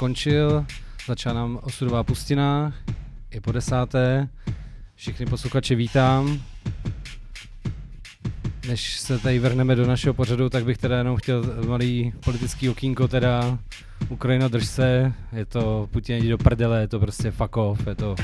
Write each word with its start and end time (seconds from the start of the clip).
Skončil, 0.00 0.66
začala 1.06 1.34
nám 1.34 1.58
osudová 1.62 2.04
pustina, 2.04 2.72
i 3.30 3.40
po 3.40 3.52
desáté. 3.52 4.28
Všechny 4.94 5.26
posluchače 5.26 5.74
vítám. 5.74 6.42
Než 8.68 9.00
se 9.00 9.18
tady 9.18 9.38
vrhneme 9.38 9.76
do 9.76 9.86
našeho 9.86 10.14
pořadu, 10.14 10.48
tak 10.48 10.64
bych 10.64 10.78
teda 10.78 10.98
jenom 10.98 11.16
chtěl 11.16 11.44
malý 11.66 12.12
politický 12.24 12.68
okýnko, 12.68 13.08
teda 13.08 13.58
Ukrajina 14.08 14.48
drž 14.48 14.66
se, 14.66 15.12
je 15.32 15.44
to 15.44 15.88
Putin 15.90 16.16
jde 16.16 16.28
do 16.28 16.38
prdele, 16.38 16.80
je 16.80 16.88
to 16.88 17.00
prostě 17.00 17.30
fuck 17.30 17.56
off, 17.56 17.86
je 17.86 17.94
to 17.94 18.14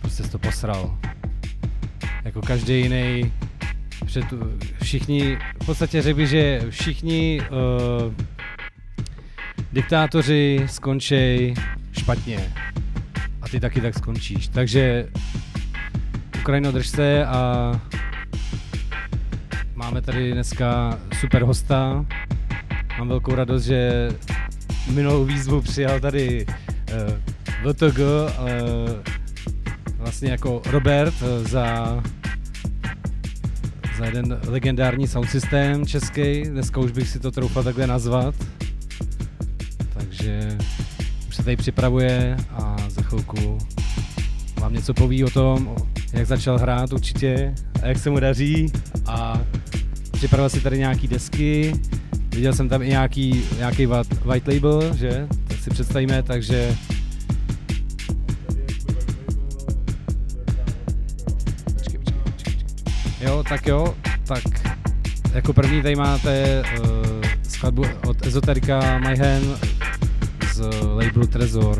prostě 0.00 0.22
to 0.22 0.38
posral. 0.38 0.98
Jako 2.24 2.42
každý 2.42 2.80
jiný 2.80 3.32
před, 4.06 4.24
všichni, 4.82 5.38
v 5.62 5.66
podstatě 5.66 6.02
řekl 6.02 6.26
že 6.26 6.66
všichni 6.70 7.40
uh, 7.40 8.35
diktátoři 9.72 10.66
skončí 10.66 11.54
špatně. 11.92 12.52
A 13.42 13.48
ty 13.48 13.60
taky 13.60 13.80
tak 13.80 13.94
skončíš. 13.94 14.48
Takže 14.48 15.08
Ukrajino 16.40 16.72
drž 16.72 16.88
se 16.88 17.26
a 17.26 17.72
máme 19.74 20.02
tady 20.02 20.32
dneska 20.32 20.98
super 21.20 21.42
hosta. 21.42 22.06
Mám 22.98 23.08
velkou 23.08 23.34
radost, 23.34 23.62
že 23.62 24.08
minulou 24.90 25.24
výzvu 25.24 25.60
přijal 25.60 26.00
tady 26.00 26.46
uh, 26.46 27.72
VTG, 27.72 27.98
uh, 27.98 28.04
vlastně 29.98 30.30
jako 30.30 30.62
Robert 30.70 31.14
uh, 31.22 31.48
za 31.48 31.96
za 33.98 34.06
jeden 34.06 34.40
legendární 34.46 35.06
sound 35.06 35.30
systém 35.30 35.86
český. 35.86 36.42
Dneska 36.42 36.80
už 36.80 36.90
bych 36.90 37.08
si 37.08 37.18
to 37.20 37.30
troufal 37.30 37.62
takhle 37.62 37.86
nazvat. 37.86 38.34
Takže 40.26 40.58
už 41.28 41.36
se 41.36 41.42
tady 41.42 41.56
připravuje 41.56 42.36
a 42.50 42.76
za 42.88 43.02
chvilku 43.02 43.58
vám 44.60 44.74
něco 44.74 44.94
poví 44.94 45.24
o 45.24 45.30
tom, 45.30 45.76
jak 46.12 46.26
začal 46.26 46.58
hrát 46.58 46.92
určitě 46.92 47.54
a 47.82 47.86
jak 47.86 47.98
se 47.98 48.10
mu 48.10 48.20
daří 48.20 48.72
a 49.06 49.40
připravil 50.12 50.50
si 50.50 50.60
tady 50.60 50.78
nějaký 50.78 51.08
desky, 51.08 51.74
viděl 52.30 52.52
jsem 52.52 52.68
tam 52.68 52.82
i 52.82 52.88
nějaký, 52.88 53.42
nějaký 53.58 53.86
white 54.24 54.48
label, 54.48 54.96
že? 54.96 55.28
Tak 55.48 55.58
si 55.58 55.70
představíme, 55.70 56.22
takže 56.22 56.76
Jo, 63.20 63.44
tak 63.48 63.66
jo, 63.66 63.94
tak 64.24 64.42
jako 65.34 65.52
první 65.52 65.82
tady 65.82 65.96
máte 65.96 66.62
uh, 66.80 66.86
skladbu 67.42 67.84
od 68.06 68.26
Ezoterika 68.26 68.80
Hand 68.98 69.75
z 70.56 70.60
labelu 70.96 71.26
Trezor. 71.26 71.78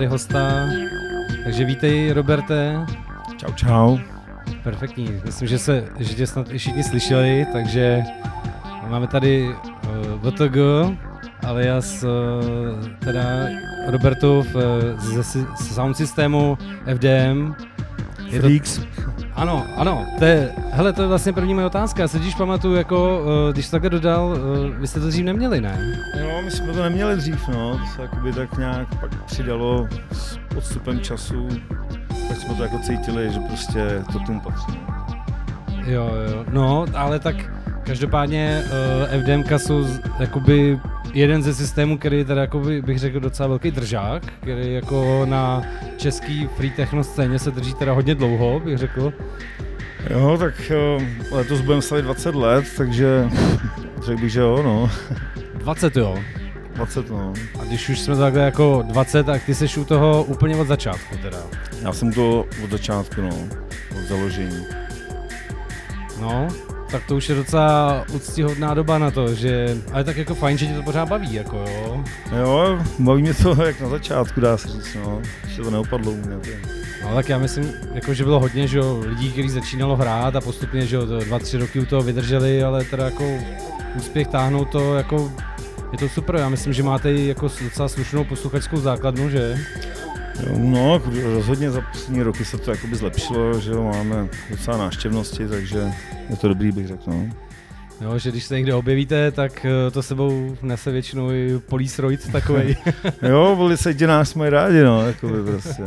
Tady 0.00 0.08
hosta. 0.08 0.66
Takže 1.44 1.64
vítej, 1.64 2.12
Roberte. 2.12 2.86
Čau, 3.36 3.52
čau. 3.52 3.98
Perfektní. 4.62 5.20
Myslím, 5.24 5.48
že 5.48 5.58
se, 5.58 5.84
že 5.98 6.14
tě 6.14 6.26
snad 6.26 6.46
i 6.50 6.58
všichni 6.58 6.82
slyšeli, 6.82 7.46
takže 7.52 8.02
máme 8.88 9.06
tady 9.06 9.48
uh, 9.48 9.54
eh, 10.24 10.30
VTG, 10.30 10.56
alias 11.46 12.02
uh, 12.02 12.88
teda 12.98 13.20
Robertův 13.86 14.54
uh, 14.54 14.62
ze, 14.96 15.22
ze 15.22 15.74
sound 15.74 15.96
systému 15.96 16.58
FDM. 16.94 17.54
Je 18.26 18.40
Freaks. 18.40 18.80
Ano, 19.40 19.66
ano, 19.76 20.06
to 20.18 20.24
je, 20.24 20.52
hele, 20.70 20.92
to 20.92 21.02
je 21.02 21.08
vlastně 21.08 21.32
první 21.32 21.54
moje 21.54 21.66
otázka. 21.66 22.08
Se 22.08 22.18
když 22.18 22.34
pamatuju, 22.34 22.74
jako, 22.74 23.20
uh, 23.20 23.52
když 23.52 23.66
jsi 23.66 23.70
takhle 23.70 23.90
dodal, 23.90 24.26
uh, 24.26 24.76
vy 24.76 24.86
jste 24.86 25.00
to 25.00 25.06
dřív 25.06 25.24
neměli, 25.24 25.60
ne? 25.60 25.78
Jo, 26.20 26.42
my 26.44 26.50
jsme 26.50 26.72
to 26.72 26.82
neměli 26.82 27.16
dřív, 27.16 27.48
no. 27.48 27.78
To 27.78 27.86
se 27.86 28.32
tak 28.34 28.58
nějak 28.58 29.00
pak 29.00 29.24
přidalo 29.24 29.88
s 30.12 30.38
odstupem 30.56 31.00
času. 31.00 31.48
Tak 32.28 32.36
jsme 32.36 32.54
to 32.54 32.62
jako 32.62 32.78
cítili, 32.78 33.30
že 33.30 33.40
prostě 33.40 34.04
to 34.12 34.18
tomu 34.18 34.40
patří. 34.40 34.78
Jo, 35.86 36.10
jo, 36.30 36.44
no, 36.52 36.86
ale 36.94 37.18
tak 37.18 37.36
každopádně 37.82 38.62
uh, 39.12 39.22
FDMka 39.22 39.58
jsou 39.58 39.86
jakoby 40.18 40.80
jeden 41.14 41.42
ze 41.42 41.54
systémů, 41.54 41.98
který 41.98 42.24
teda 42.24 42.40
jako 42.40 42.58
by, 42.58 42.82
bych 42.82 42.98
řekl 42.98 43.20
docela 43.20 43.48
velký 43.48 43.70
držák, 43.70 44.22
který 44.42 44.72
jako 44.72 45.26
na 45.28 45.62
český 45.96 46.48
free 46.56 46.70
techno 46.70 47.04
scéně 47.04 47.38
se 47.38 47.50
drží 47.50 47.74
teda 47.74 47.92
hodně 47.92 48.14
dlouho, 48.14 48.60
bych 48.60 48.78
řekl. 48.78 49.12
Jo, 50.10 50.36
tak 50.38 50.70
jo, 50.70 51.00
letos 51.32 51.60
budeme 51.60 51.82
slavit 51.82 52.02
20 52.02 52.34
let, 52.34 52.64
takže 52.76 53.28
řekl 54.04 54.20
bych, 54.20 54.32
že 54.32 54.40
jo, 54.40 54.62
no. 54.62 54.90
20 55.54 55.96
jo. 55.96 56.18
20, 56.74 57.10
no. 57.10 57.32
A 57.60 57.64
když 57.64 57.88
už 57.88 58.00
jsme 58.00 58.16
takhle 58.16 58.42
jako 58.42 58.84
20, 58.86 59.26
tak 59.26 59.44
ty 59.44 59.54
jsi 59.54 59.80
u 59.80 59.84
toho 59.84 60.24
úplně 60.24 60.56
od 60.56 60.68
začátku 60.68 61.16
teda. 61.16 61.38
Já 61.82 61.92
jsem 61.92 62.12
to 62.12 62.46
od 62.64 62.70
začátku, 62.70 63.20
no. 63.20 63.48
Od 63.98 64.08
založení. 64.08 64.66
No, 66.20 66.48
tak 66.90 67.06
to 67.06 67.16
už 67.16 67.28
je 67.28 67.34
docela 67.34 68.04
úctihodná 68.12 68.74
doba 68.74 68.98
na 68.98 69.10
to, 69.10 69.34
že, 69.34 69.76
ale 69.92 70.04
tak 70.04 70.16
jako 70.16 70.34
fajn, 70.34 70.58
že 70.58 70.66
tě 70.66 70.74
to 70.74 70.82
pořád 70.82 71.08
baví, 71.08 71.34
jako 71.34 71.56
jo. 71.56 72.04
Jo, 72.38 72.78
baví 72.98 73.22
mě 73.22 73.34
to 73.34 73.62
jak 73.66 73.80
na 73.80 73.88
začátku, 73.88 74.40
dá 74.40 74.56
se 74.56 74.68
říct, 74.68 74.94
no, 74.94 75.22
ještě 75.44 75.62
to 75.62 75.70
neopadlo 75.70 76.12
u 76.12 76.16
mě. 76.16 76.36
No 77.02 77.14
tak 77.14 77.28
já 77.28 77.38
myslím, 77.38 77.72
jako, 77.92 78.14
že 78.14 78.24
bylo 78.24 78.40
hodně, 78.40 78.68
že 78.68 78.78
jo, 78.78 79.02
lidí, 79.06 79.32
kteří 79.32 79.48
začínalo 79.48 79.96
hrát 79.96 80.36
a 80.36 80.40
postupně, 80.40 80.86
že 80.86 80.96
jo, 80.96 81.06
dva, 81.06 81.38
tři 81.38 81.58
roky 81.58 81.80
u 81.80 81.86
toho 81.86 82.02
vydrželi, 82.02 82.62
ale 82.62 82.84
teda 82.84 83.04
jako 83.04 83.38
úspěch 83.96 84.28
táhnout 84.28 84.70
to, 84.70 84.94
jako, 84.94 85.32
je 85.92 85.98
to 85.98 86.08
super, 86.08 86.36
já 86.36 86.48
myslím, 86.48 86.72
že 86.72 86.82
máte 86.82 87.12
jako 87.12 87.50
docela 87.64 87.88
slušnou 87.88 88.24
posluchačskou 88.24 88.76
základnu, 88.76 89.30
že? 89.30 89.58
No, 90.56 91.02
rozhodně 91.22 91.70
za 91.70 91.80
poslední 91.80 92.22
roky 92.22 92.44
se 92.44 92.58
to 92.58 92.70
jakoby 92.70 92.96
zlepšilo, 92.96 93.60
že 93.60 93.70
jo, 93.70 93.84
máme 93.84 94.28
docela 94.50 94.76
náštěvnosti, 94.76 95.48
takže 95.48 95.92
je 96.30 96.36
to 96.36 96.48
dobrý, 96.48 96.72
bych 96.72 96.86
řekl. 96.86 97.02
No. 97.06 97.30
Jo, 98.00 98.18
že 98.18 98.30
když 98.30 98.44
se 98.44 98.56
někde 98.56 98.74
objevíte, 98.74 99.30
tak 99.30 99.64
eh, 99.64 99.90
to 99.90 100.02
sebou 100.02 100.56
nese 100.62 100.90
většinou 100.90 101.30
i 101.30 101.58
police 101.68 102.02
roid 102.02 102.32
takovej. 102.32 102.76
jo, 103.28 103.54
voli 103.56 103.76
se 103.76 103.94
nás 104.06 104.30
jsme 104.30 104.50
rádi, 104.50 104.82
no, 104.82 105.06
jakoby 105.06 105.42
prostě. 105.44 105.82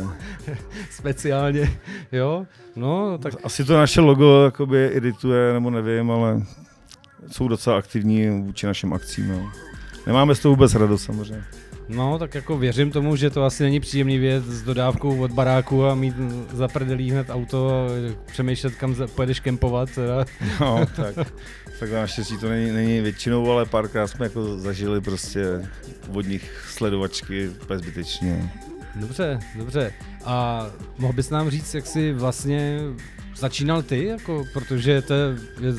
Speciálně, 0.90 1.70
jo, 2.12 2.46
no, 2.76 3.18
tak... 3.18 3.34
Asi 3.44 3.64
to 3.64 3.76
naše 3.76 4.00
logo 4.00 4.44
jakoby 4.44 4.86
irituje, 4.86 5.52
nebo 5.52 5.70
nevím, 5.70 6.10
ale 6.10 6.42
jsou 7.30 7.48
docela 7.48 7.76
aktivní 7.76 8.42
vůči 8.42 8.66
našim 8.66 8.92
akcím, 8.92 9.28
no. 9.28 9.52
nemáme 10.06 10.34
z 10.34 10.40
toho 10.40 10.54
vůbec 10.54 10.74
radost 10.74 11.02
samozřejmě. 11.02 11.44
No, 11.88 12.18
tak 12.18 12.34
jako 12.34 12.58
věřím 12.58 12.90
tomu, 12.90 13.16
že 13.16 13.30
to 13.30 13.44
asi 13.44 13.62
není 13.62 13.80
příjemný 13.80 14.18
věc 14.18 14.44
s 14.44 14.62
dodávkou 14.62 15.20
od 15.22 15.30
baráku 15.30 15.86
a 15.86 15.94
mít 15.94 16.14
za 16.52 16.68
prdelí 16.68 17.10
hned 17.10 17.30
auto 17.30 17.70
a 17.70 17.88
přemýšlet, 18.26 18.74
kam 18.74 18.94
pojedeš 19.14 19.40
kempovat. 19.40 19.90
Teda. 19.94 20.24
No, 20.60 20.86
tak. 20.96 21.32
Tak 21.80 21.92
naštěstí 21.92 22.38
to 22.38 22.48
není, 22.48 22.70
není 22.70 23.00
většinou, 23.00 23.50
ale 23.50 23.66
párkrát 23.66 24.06
jsme 24.06 24.26
jako 24.26 24.58
zažili 24.58 25.00
prostě 25.00 25.68
od 26.12 26.26
nich 26.26 26.64
sledovačky 26.68 27.50
zbytečně. 27.74 28.50
Dobře, 28.94 29.38
dobře. 29.56 29.92
A 30.24 30.66
mohl 30.98 31.12
bys 31.12 31.30
nám 31.30 31.50
říct, 31.50 31.74
jak 31.74 31.86
jsi 31.86 32.12
vlastně 32.12 32.80
začínal 33.36 33.82
ty, 33.82 34.04
jako, 34.04 34.44
protože 34.52 35.02
to 35.02 35.14
je 35.14 35.74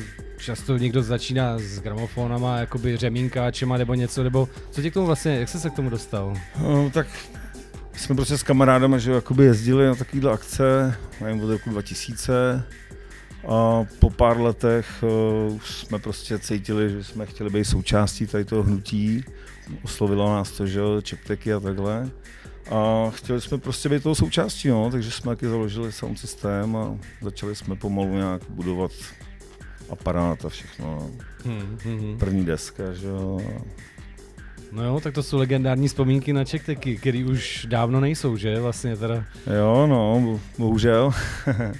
často 0.46 0.78
někdo 0.78 1.02
začíná 1.02 1.58
s 1.58 1.80
gramofonama, 1.80 2.58
jakoby 2.58 2.96
řemínkáčema 2.96 3.76
nebo 3.76 3.94
něco, 3.94 4.22
nebo 4.22 4.48
co 4.70 4.82
tě 4.82 4.90
k 4.90 4.94
tomu 4.94 5.06
vlastně, 5.06 5.36
jak 5.36 5.48
jsi 5.48 5.60
se 5.60 5.70
k 5.70 5.74
tomu 5.74 5.90
dostal? 5.90 6.36
No, 6.62 6.90
tak 6.90 7.06
jsme 7.96 8.14
prostě 8.14 8.38
s 8.38 8.42
kamarádem, 8.42 8.98
že 8.98 9.12
jakoby 9.12 9.44
jezdili 9.44 9.86
na 9.86 9.94
takovéhle 9.94 10.32
akce, 10.32 10.96
nevím, 11.20 11.44
od 11.44 11.50
roku 11.50 11.70
2000, 11.70 12.64
a 13.48 13.84
po 13.98 14.10
pár 14.10 14.40
letech 14.40 14.86
uh, 15.02 15.60
jsme 15.60 15.98
prostě 15.98 16.38
cítili, 16.38 16.90
že 16.90 17.04
jsme 17.04 17.26
chtěli 17.26 17.50
být 17.50 17.64
součástí 17.64 18.26
tady 18.26 18.44
toho 18.44 18.62
hnutí. 18.62 19.24
Oslovilo 19.82 20.34
nás 20.34 20.50
to, 20.50 20.66
že 20.66 20.80
čekteky 21.02 21.52
a 21.52 21.60
takhle. 21.60 22.10
A 22.70 23.10
chtěli 23.10 23.40
jsme 23.40 23.58
prostě 23.58 23.88
být 23.88 24.02
toho 24.02 24.14
součástí, 24.14 24.68
no, 24.68 24.90
takže 24.90 25.10
jsme 25.10 25.36
taky 25.36 25.48
založili 25.48 25.92
sound 25.92 26.18
systém 26.18 26.76
a 26.76 26.96
začali 27.22 27.56
jsme 27.56 27.76
pomalu 27.76 28.14
nějak 28.14 28.42
budovat 28.48 28.92
aparát 29.90 30.44
a 30.44 30.48
všechno. 30.48 31.10
Hmm, 31.44 31.78
hmm, 31.84 31.98
hmm. 31.98 32.18
První 32.18 32.44
deska, 32.44 32.92
že 32.92 33.06
jo. 33.06 33.40
No 34.72 34.84
jo, 34.84 35.00
tak 35.00 35.14
to 35.14 35.22
jsou 35.22 35.38
legendární 35.38 35.88
vzpomínky 35.88 36.32
na 36.32 36.44
čekteky, 36.44 36.96
které 36.96 37.24
už 37.30 37.66
dávno 37.70 38.00
nejsou, 38.00 38.36
že 38.36 38.60
vlastně 38.60 38.96
teda. 38.96 39.24
Jo, 39.58 39.86
no, 39.86 40.40
bohužel. 40.58 41.10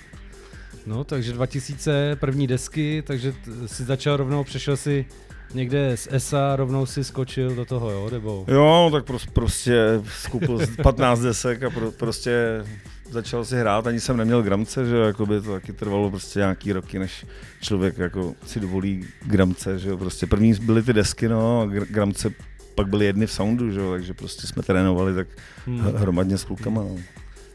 no, 0.86 1.04
takže 1.04 1.32
2000 1.32 2.16
první 2.16 2.46
desky, 2.46 3.02
takže 3.06 3.34
si 3.66 3.84
začal 3.84 4.16
rovnou, 4.16 4.44
přešel 4.44 4.76
si 4.76 5.06
někde 5.54 5.96
z 5.96 6.08
ESA, 6.10 6.56
rovnou 6.56 6.86
si 6.86 7.04
skočil 7.04 7.54
do 7.54 7.64
toho, 7.64 7.90
jo, 7.90 8.08
nebo? 8.12 8.44
Jo, 8.48 8.88
tak 8.92 9.04
prostě 9.32 10.00
skupil 10.20 10.58
15 10.82 11.20
desek 11.20 11.62
a 11.62 11.70
pro, 11.70 11.92
prostě 11.92 12.64
začal 13.10 13.44
si 13.44 13.56
hrát, 13.56 13.86
ani 13.86 14.00
jsem 14.00 14.16
neměl 14.16 14.42
gramce, 14.42 14.86
že 14.86 14.96
jako 14.96 15.26
by 15.26 15.40
to 15.40 15.52
taky 15.52 15.72
trvalo 15.72 16.10
prostě 16.10 16.38
nějaký 16.38 16.72
roky, 16.72 16.98
než 16.98 17.26
člověk 17.60 17.98
jako 17.98 18.34
si 18.46 18.60
dovolí 18.60 19.04
gramce, 19.26 19.78
že 19.78 19.88
jo, 19.88 19.96
prostě 19.96 20.26
první 20.26 20.54
byly 20.54 20.82
ty 20.82 20.92
desky, 20.92 21.28
no, 21.28 21.60
a 21.60 21.66
gramce 21.66 22.30
pak 22.74 22.88
byly 22.88 23.06
jedny 23.06 23.26
v 23.26 23.32
soundu, 23.32 23.70
že 23.70 23.80
jo, 23.80 23.90
takže 23.90 24.14
prostě 24.14 24.46
jsme 24.46 24.62
trénovali 24.62 25.14
tak 25.14 25.28
hmm. 25.66 25.80
hromadně 25.80 26.38
s 26.38 26.44
klukama, 26.44 26.82
no. 26.82 26.96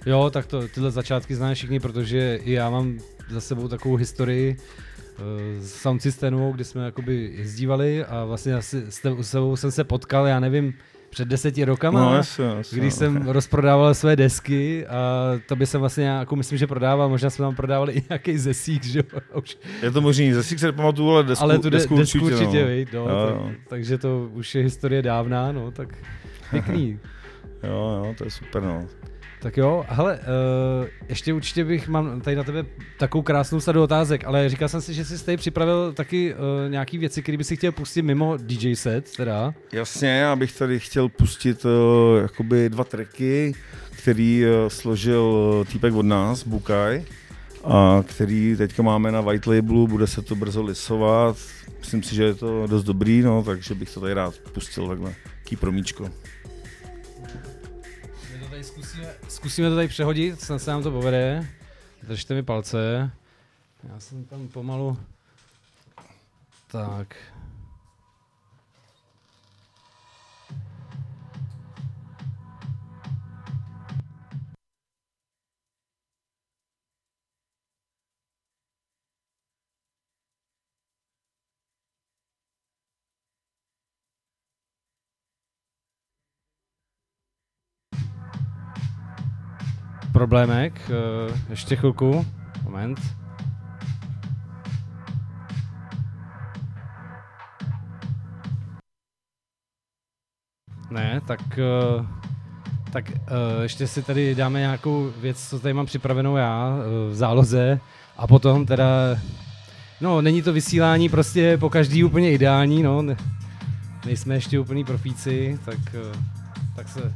Jo, 0.06 0.30
tak 0.34 0.46
to, 0.46 0.68
tyhle 0.68 0.92
začátky 0.92 1.36
znáš 1.36 1.58
všichni, 1.58 1.80
protože 1.80 2.40
i 2.44 2.52
já 2.52 2.70
mám 2.70 3.00
za 3.30 3.42
sebou 3.42 3.68
takovou 3.68 3.96
historii 3.96 4.58
uh, 4.58 5.64
s 5.64 5.74
sound 5.74 6.02
systémou, 6.02 6.52
kdy 6.52 6.64
jsme 6.64 6.86
jakoby 6.86 7.34
jezdívali 7.36 8.06
a 8.06 8.26
vlastně 8.26 8.56
asi 8.56 8.84
s 8.90 9.02
sebou 9.22 9.56
jsem 9.56 9.72
se 9.72 9.84
potkal, 9.84 10.28
já 10.28 10.40
nevím, 10.40 10.74
před 11.12 11.28
deseti 11.28 11.66
rokama, 11.66 12.00
no, 12.00 12.16
jasně, 12.16 12.46
jasně, 12.46 12.80
když 12.80 12.94
jsem 12.94 13.18
okay. 13.18 13.28
rozprodával 13.34 13.94
své 13.94 14.16
desky 14.16 14.88
a 14.88 15.32
to 15.46 15.56
by 15.56 15.66
jsem 15.66 15.80
vlastně 15.80 16.02
nějakou, 16.02 16.36
myslím, 16.36 16.58
že 16.58 16.68
prodával, 16.68 17.10
možná 17.10 17.30
jsme 17.30 17.46
tam 17.46 17.56
prodávali 17.56 17.94
i 17.94 18.04
nějaký 18.10 18.38
zesík, 18.38 18.84
že 18.84 19.04
už. 19.36 19.58
Je 19.82 19.92
to 19.92 20.02
možný, 20.02 20.34
zesík 20.34 20.60
se 20.60 20.66
nepamatuju, 20.66 21.10
ale 21.10 21.24
desku, 21.24 21.44
ale 21.44 21.60
tu 21.60 21.70
de, 21.70 21.78
desku, 21.78 21.98
desku 21.98 22.18
určitě, 22.18 22.36
určitě 22.36 22.60
no. 22.62 22.66
Vej, 22.66 22.86
no, 22.94 23.00
jo, 23.00 23.44
tak, 23.48 23.56
takže 23.68 23.98
to 23.98 24.30
už 24.34 24.56
je 24.56 24.64
historie 24.64 25.02
dávná, 25.02 25.52
no, 25.52 25.72
tak 25.72 25.98
pěkný. 26.50 27.00
jo, 27.64 28.04
jo, 28.06 28.16
to 28.18 28.24
je 28.24 28.32
super, 28.32 28.64
no. 28.64 28.88
Tak 29.42 29.58
jo, 29.58 29.86
hele, 29.88 30.20
uh, 30.20 30.88
ještě 31.10 31.34
určitě 31.34 31.64
bych, 31.64 31.88
mám 31.88 32.22
tady 32.22 32.36
na 32.36 32.44
tebe 32.44 32.66
takovou 33.00 33.22
krásnou 33.22 33.60
sadu 33.60 33.84
otázek, 33.84 34.26
ale 34.26 34.50
říkal 34.50 34.70
jsem 34.70 34.82
si, 34.82 34.94
že 34.94 35.06
jsi 35.06 35.26
tady 35.26 35.38
připravil 35.38 35.94
taky 35.94 36.34
uh, 36.34 36.40
nějaký 36.72 36.98
věci, 36.98 37.22
které 37.22 37.38
by 37.38 37.44
si 37.44 37.58
chtěl 37.58 37.72
pustit 37.72 38.02
mimo 38.02 38.38
DJ 38.38 38.76
set, 38.76 39.16
teda. 39.18 39.54
Jasně, 39.72 40.10
já 40.10 40.36
bych 40.36 40.58
tady 40.58 40.80
chtěl 40.80 41.10
pustit 41.10 41.66
uh, 41.66 41.72
jakoby 42.22 42.70
dva 42.70 42.84
tracky, 42.84 43.54
který 43.92 44.44
uh, 44.46 44.70
složil 44.70 45.66
týpek 45.72 45.94
od 45.94 46.06
nás, 46.06 46.44
Bukaj, 46.44 47.04
a 47.64 48.04
který 48.08 48.56
teďka 48.58 48.84
máme 48.84 49.12
na 49.12 49.22
White 49.22 49.48
Labelu, 49.48 49.88
bude 49.88 50.08
se 50.08 50.22
to 50.22 50.36
brzo 50.36 50.64
lisovat. 50.64 51.38
Myslím 51.80 52.04
si, 52.04 52.16
že 52.16 52.24
je 52.24 52.34
to 52.34 52.68
dost 52.68 52.84
dobrý, 52.84 53.22
no, 53.22 53.44
takže 53.44 53.76
bych 53.76 53.94
to 53.94 54.00
tady 54.02 54.14
rád 54.14 54.34
pustil 54.54 54.88
takhle, 54.88 55.14
ký 55.44 55.56
promíčko 55.56 56.10
zkusíme, 59.42 59.70
to 59.70 59.76
tady 59.76 59.88
přehodit, 59.88 60.42
snad 60.42 60.60
se 60.60 60.72
nám 60.72 60.84
to 60.84 60.92
povede. 60.92 61.48
Držte 62.04 62.34
mi 62.34 62.44
palce. 62.44 63.12
Já 63.94 64.00
jsem 64.00 64.26
tam 64.26 64.48
pomalu... 64.48 64.98
Tak. 66.72 67.16
Problémek. 90.12 90.82
Eh, 90.90 91.40
ještě 91.50 91.76
chvilku. 91.76 92.26
Moment. 92.64 93.00
Ne, 100.90 101.22
tak, 101.28 101.60
eh, 101.60 102.06
tak 102.92 103.10
eh, 103.10 103.64
ještě 103.64 103.88
si 103.88 104.04
tady 104.04 104.36
dáme 104.36 104.60
nějakou 104.60 105.12
věc, 105.22 105.50
co 105.50 105.60
tady 105.60 105.74
mám 105.74 105.86
připravenou 105.86 106.36
já 106.36 106.76
v 107.10 107.16
záloze 107.16 107.80
a 108.18 108.28
potom 108.28 108.66
teda, 108.66 108.86
no 110.02 110.22
není 110.22 110.42
to 110.42 110.54
vysílání 110.54 111.10
prostě 111.10 111.58
po 111.58 111.70
každý 111.70 112.04
úplně 112.04 112.32
ideální, 112.32 112.84
no, 112.84 113.04
nejsme 114.06 114.36
ještě 114.36 114.60
úplný 114.60 114.84
profíci, 114.84 115.60
tak, 115.66 115.96
tak 116.76 116.90
se 116.90 117.14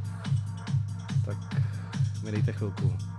mi 2.26 2.32
dejte 2.32 2.52
chvilku. 2.52 3.15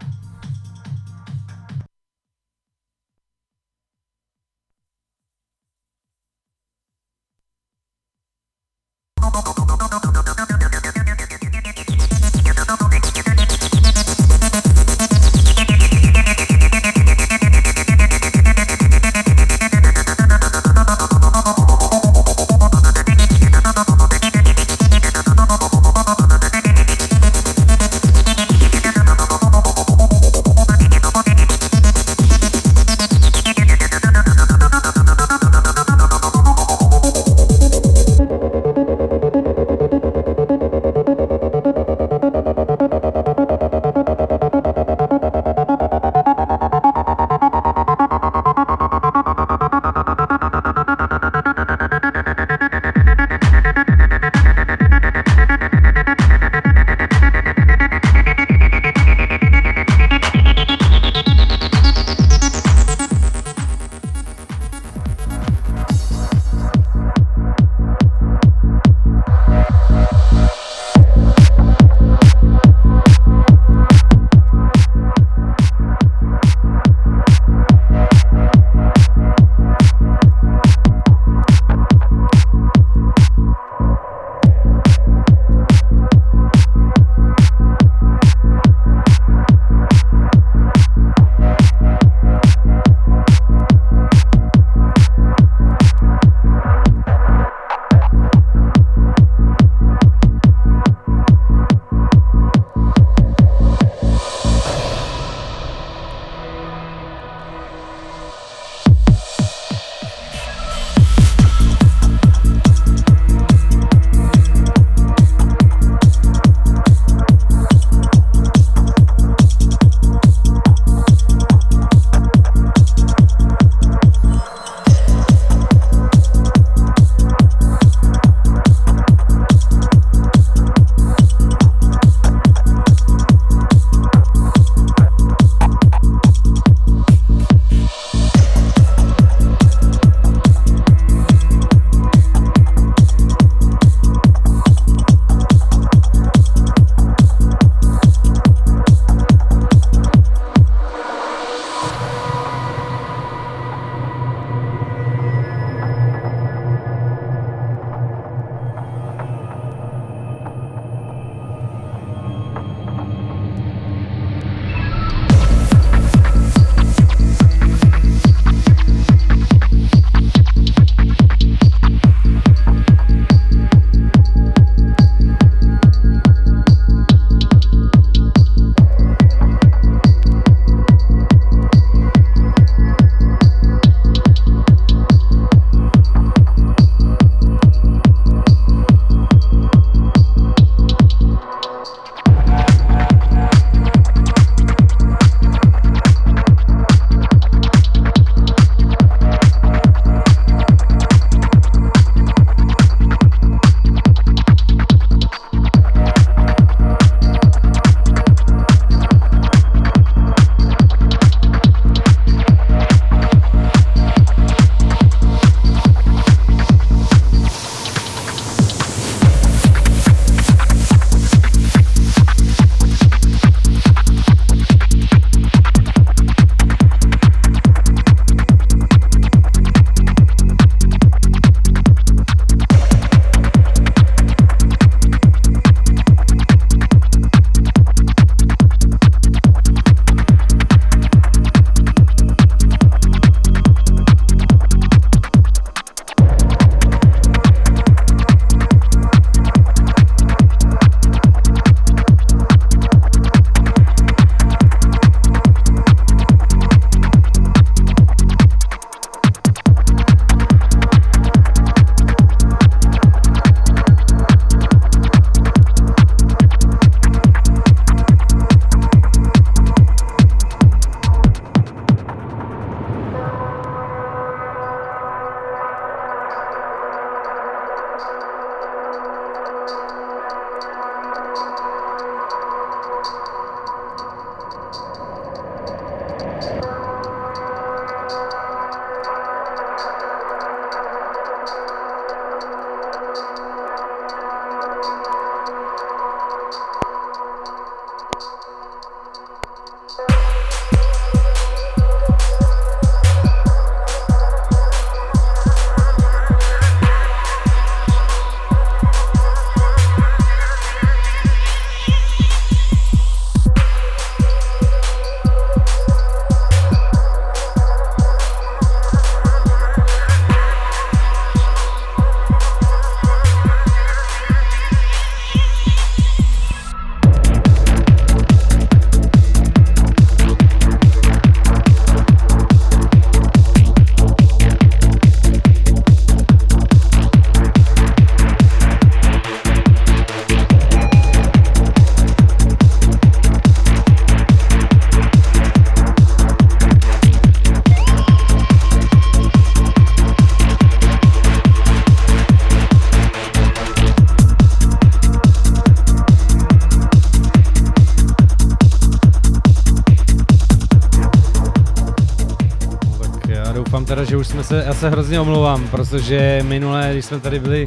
Teda, 363.87 364.03
že 364.03 364.17
už 364.17 364.27
jsme 364.27 364.43
se, 364.43 364.63
já 364.67 364.73
se 364.73 364.89
hrozně 364.89 365.19
omlouvám, 365.19 365.67
protože 365.67 366.43
minule, 366.47 366.89
když 366.91 367.05
jsme 367.05 367.19
tady 367.19 367.39
byli, 367.39 367.65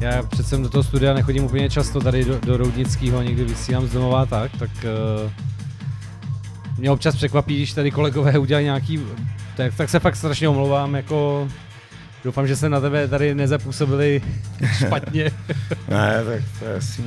já 0.00 0.22
přece 0.22 0.56
do 0.56 0.68
toho 0.68 0.82
studia 0.82 1.14
nechodím 1.14 1.44
úplně 1.44 1.70
často 1.70 2.00
tady 2.00 2.24
do, 2.24 2.38
do 2.40 2.56
Roudnického, 2.56 3.22
někdy 3.22 3.44
vysílám 3.44 3.86
z 3.86 3.92
domova 3.92 4.26
tak, 4.26 4.52
tak 4.58 4.70
uh, 5.24 5.30
mě 6.78 6.90
občas 6.90 7.16
překvapí, 7.16 7.56
když 7.56 7.72
tady 7.72 7.90
kolegové 7.90 8.38
udělají 8.38 8.64
nějaký, 8.64 9.00
tak, 9.56 9.74
tak 9.76 9.90
se 9.90 10.00
fakt 10.00 10.16
strašně 10.16 10.48
omlouvám, 10.48 10.94
jako 10.94 11.48
Doufám, 12.24 12.46
že 12.46 12.56
se 12.56 12.68
na 12.68 12.80
tebe 12.80 13.08
tady 13.08 13.34
nezapůsobili 13.34 14.22
špatně. 14.86 15.30
ne, 15.88 16.24
tak 16.24 16.42
to 16.58 16.64
je 16.64 16.74
asi 16.74 17.02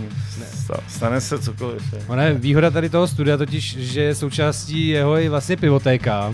stane 0.88 1.22
se 1.22 1.40
cokoliv. 1.40 1.94
Ona 2.08 2.24
je 2.24 2.34
výhoda 2.34 2.72
tady 2.72 2.90
toho 2.90 3.08
studia 3.08 3.38
totiž, 3.38 3.78
že 3.78 4.02
je 4.02 4.16
součástí 4.16 4.88
jeho 4.88 5.20
i 5.20 5.30
vlastně 5.30 5.58
pivotéka. 5.58 6.34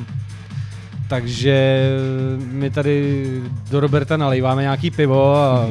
Takže 1.07 1.89
my 2.37 2.69
tady 2.69 3.25
do 3.69 3.79
Roberta 3.79 4.17
nalejváme 4.17 4.61
nějaký 4.61 4.91
pivo 4.91 5.35
a... 5.35 5.69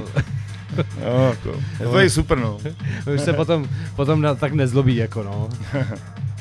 jo, 0.79 1.31
jako, 1.31 1.61
je 1.81 1.87
to 1.87 1.99
je 1.99 2.11
super, 2.11 2.39
no. 2.39 2.59
Už 3.15 3.21
se 3.21 3.33
potom, 3.33 3.69
potom 3.97 4.25
tak 4.41 4.53
nezlobí, 4.53 4.97
jako 4.97 5.23
no. 5.23 5.49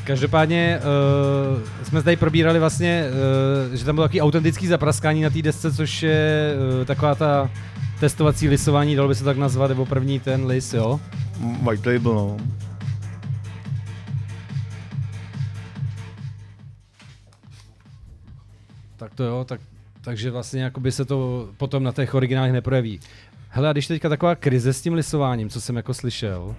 Každopádně 0.03 0.79
uh, 0.79 1.61
jsme 1.83 2.03
tady 2.03 2.15
probírali 2.15 2.59
vlastně, 2.59 3.05
uh, 3.69 3.75
že 3.75 3.85
tam 3.85 3.95
bylo 3.95 4.07
takový 4.07 4.21
autentický 4.21 4.67
zapraskání 4.67 5.21
na 5.21 5.29
té 5.29 5.41
desce, 5.41 5.73
což 5.73 6.03
je 6.03 6.53
uh, 6.79 6.85
taková 6.85 7.15
ta 7.15 7.49
testovací 7.99 8.49
lisování, 8.49 8.95
dalo 8.95 9.07
by 9.07 9.15
se 9.15 9.23
tak 9.23 9.37
nazvat, 9.37 9.69
nebo 9.69 9.85
první 9.85 10.19
ten 10.19 10.45
lis, 10.45 10.73
jo? 10.73 10.99
White 11.61 11.85
label, 11.85 12.13
no. 12.13 12.37
To 19.15 19.23
jo, 19.23 19.45
tak, 19.47 19.61
takže 20.01 20.31
vlastně 20.31 20.63
jakoby 20.63 20.91
se 20.91 21.05
to 21.05 21.49
potom 21.57 21.83
na 21.83 21.91
těch 21.91 22.13
originálech 22.13 22.53
neprojeví. 22.53 22.99
Hele, 23.49 23.69
a 23.69 23.71
když 23.71 23.87
teďka 23.87 24.09
taková 24.09 24.35
krize 24.35 24.73
s 24.73 24.81
tím 24.81 24.93
lisováním, 24.93 25.49
co 25.49 25.61
jsem 25.61 25.75
jako 25.75 25.93
slyšel, 25.93 26.55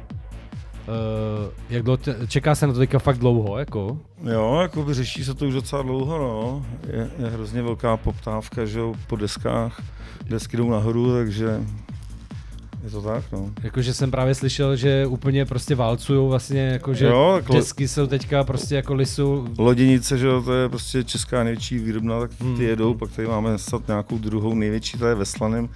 Uh, 0.88 1.52
jak 1.70 1.82
dlouho, 1.82 1.98
čeká 2.28 2.54
se 2.54 2.66
na 2.66 2.72
to 2.72 2.78
teďka 2.78 2.98
fakt 2.98 3.18
dlouho, 3.18 3.58
jako? 3.58 3.98
Jo, 4.22 4.58
jako 4.62 4.82
by 4.82 4.94
řeší 4.94 5.24
se 5.24 5.34
to 5.34 5.46
už 5.46 5.54
docela 5.54 5.82
dlouho, 5.82 6.18
no. 6.18 6.66
Je, 6.86 7.10
je 7.18 7.30
hrozně 7.30 7.62
velká 7.62 7.96
poptávka, 7.96 8.64
že 8.64 8.78
jo, 8.78 8.94
po 9.06 9.16
deskách. 9.16 9.82
Desky 10.24 10.56
jdou 10.56 10.70
nahoru, 10.70 11.14
takže 11.14 11.60
je 12.86 12.92
to 12.92 13.02
tak, 13.02 13.24
no. 13.32 13.50
Jakože 13.62 13.94
jsem 13.94 14.10
právě 14.10 14.34
slyšel, 14.34 14.76
že 14.76 15.06
úplně 15.06 15.44
prostě 15.44 15.74
válcují 15.74 16.28
vlastně, 16.28 16.60
jakože 16.60 17.06
jo, 17.06 17.32
jako 17.36 17.52
desky 17.52 17.88
jsou 17.88 18.06
teďka 18.06 18.44
prostě 18.44 18.74
jako 18.74 18.94
lisu. 18.94 19.48
Loděnice, 19.58 20.18
že 20.18 20.26
to 20.44 20.54
je 20.54 20.68
prostě 20.68 21.04
česká 21.04 21.44
největší 21.44 21.78
výrobna, 21.78 22.20
tak 22.20 22.30
ty 22.34 22.44
hmm. 22.44 22.60
jedou, 22.60 22.94
pak 22.94 23.12
tady 23.12 23.28
máme 23.28 23.58
snad 23.58 23.88
nějakou 23.88 24.18
druhou 24.18 24.54
největší, 24.54 24.98
to 24.98 25.06
je 25.06 25.14
ve 25.14 25.24
Slaném. 25.24 25.68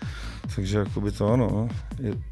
Takže 0.57 0.79
jako 0.79 1.00
by 1.00 1.12
to 1.12 1.33
ano, 1.33 1.69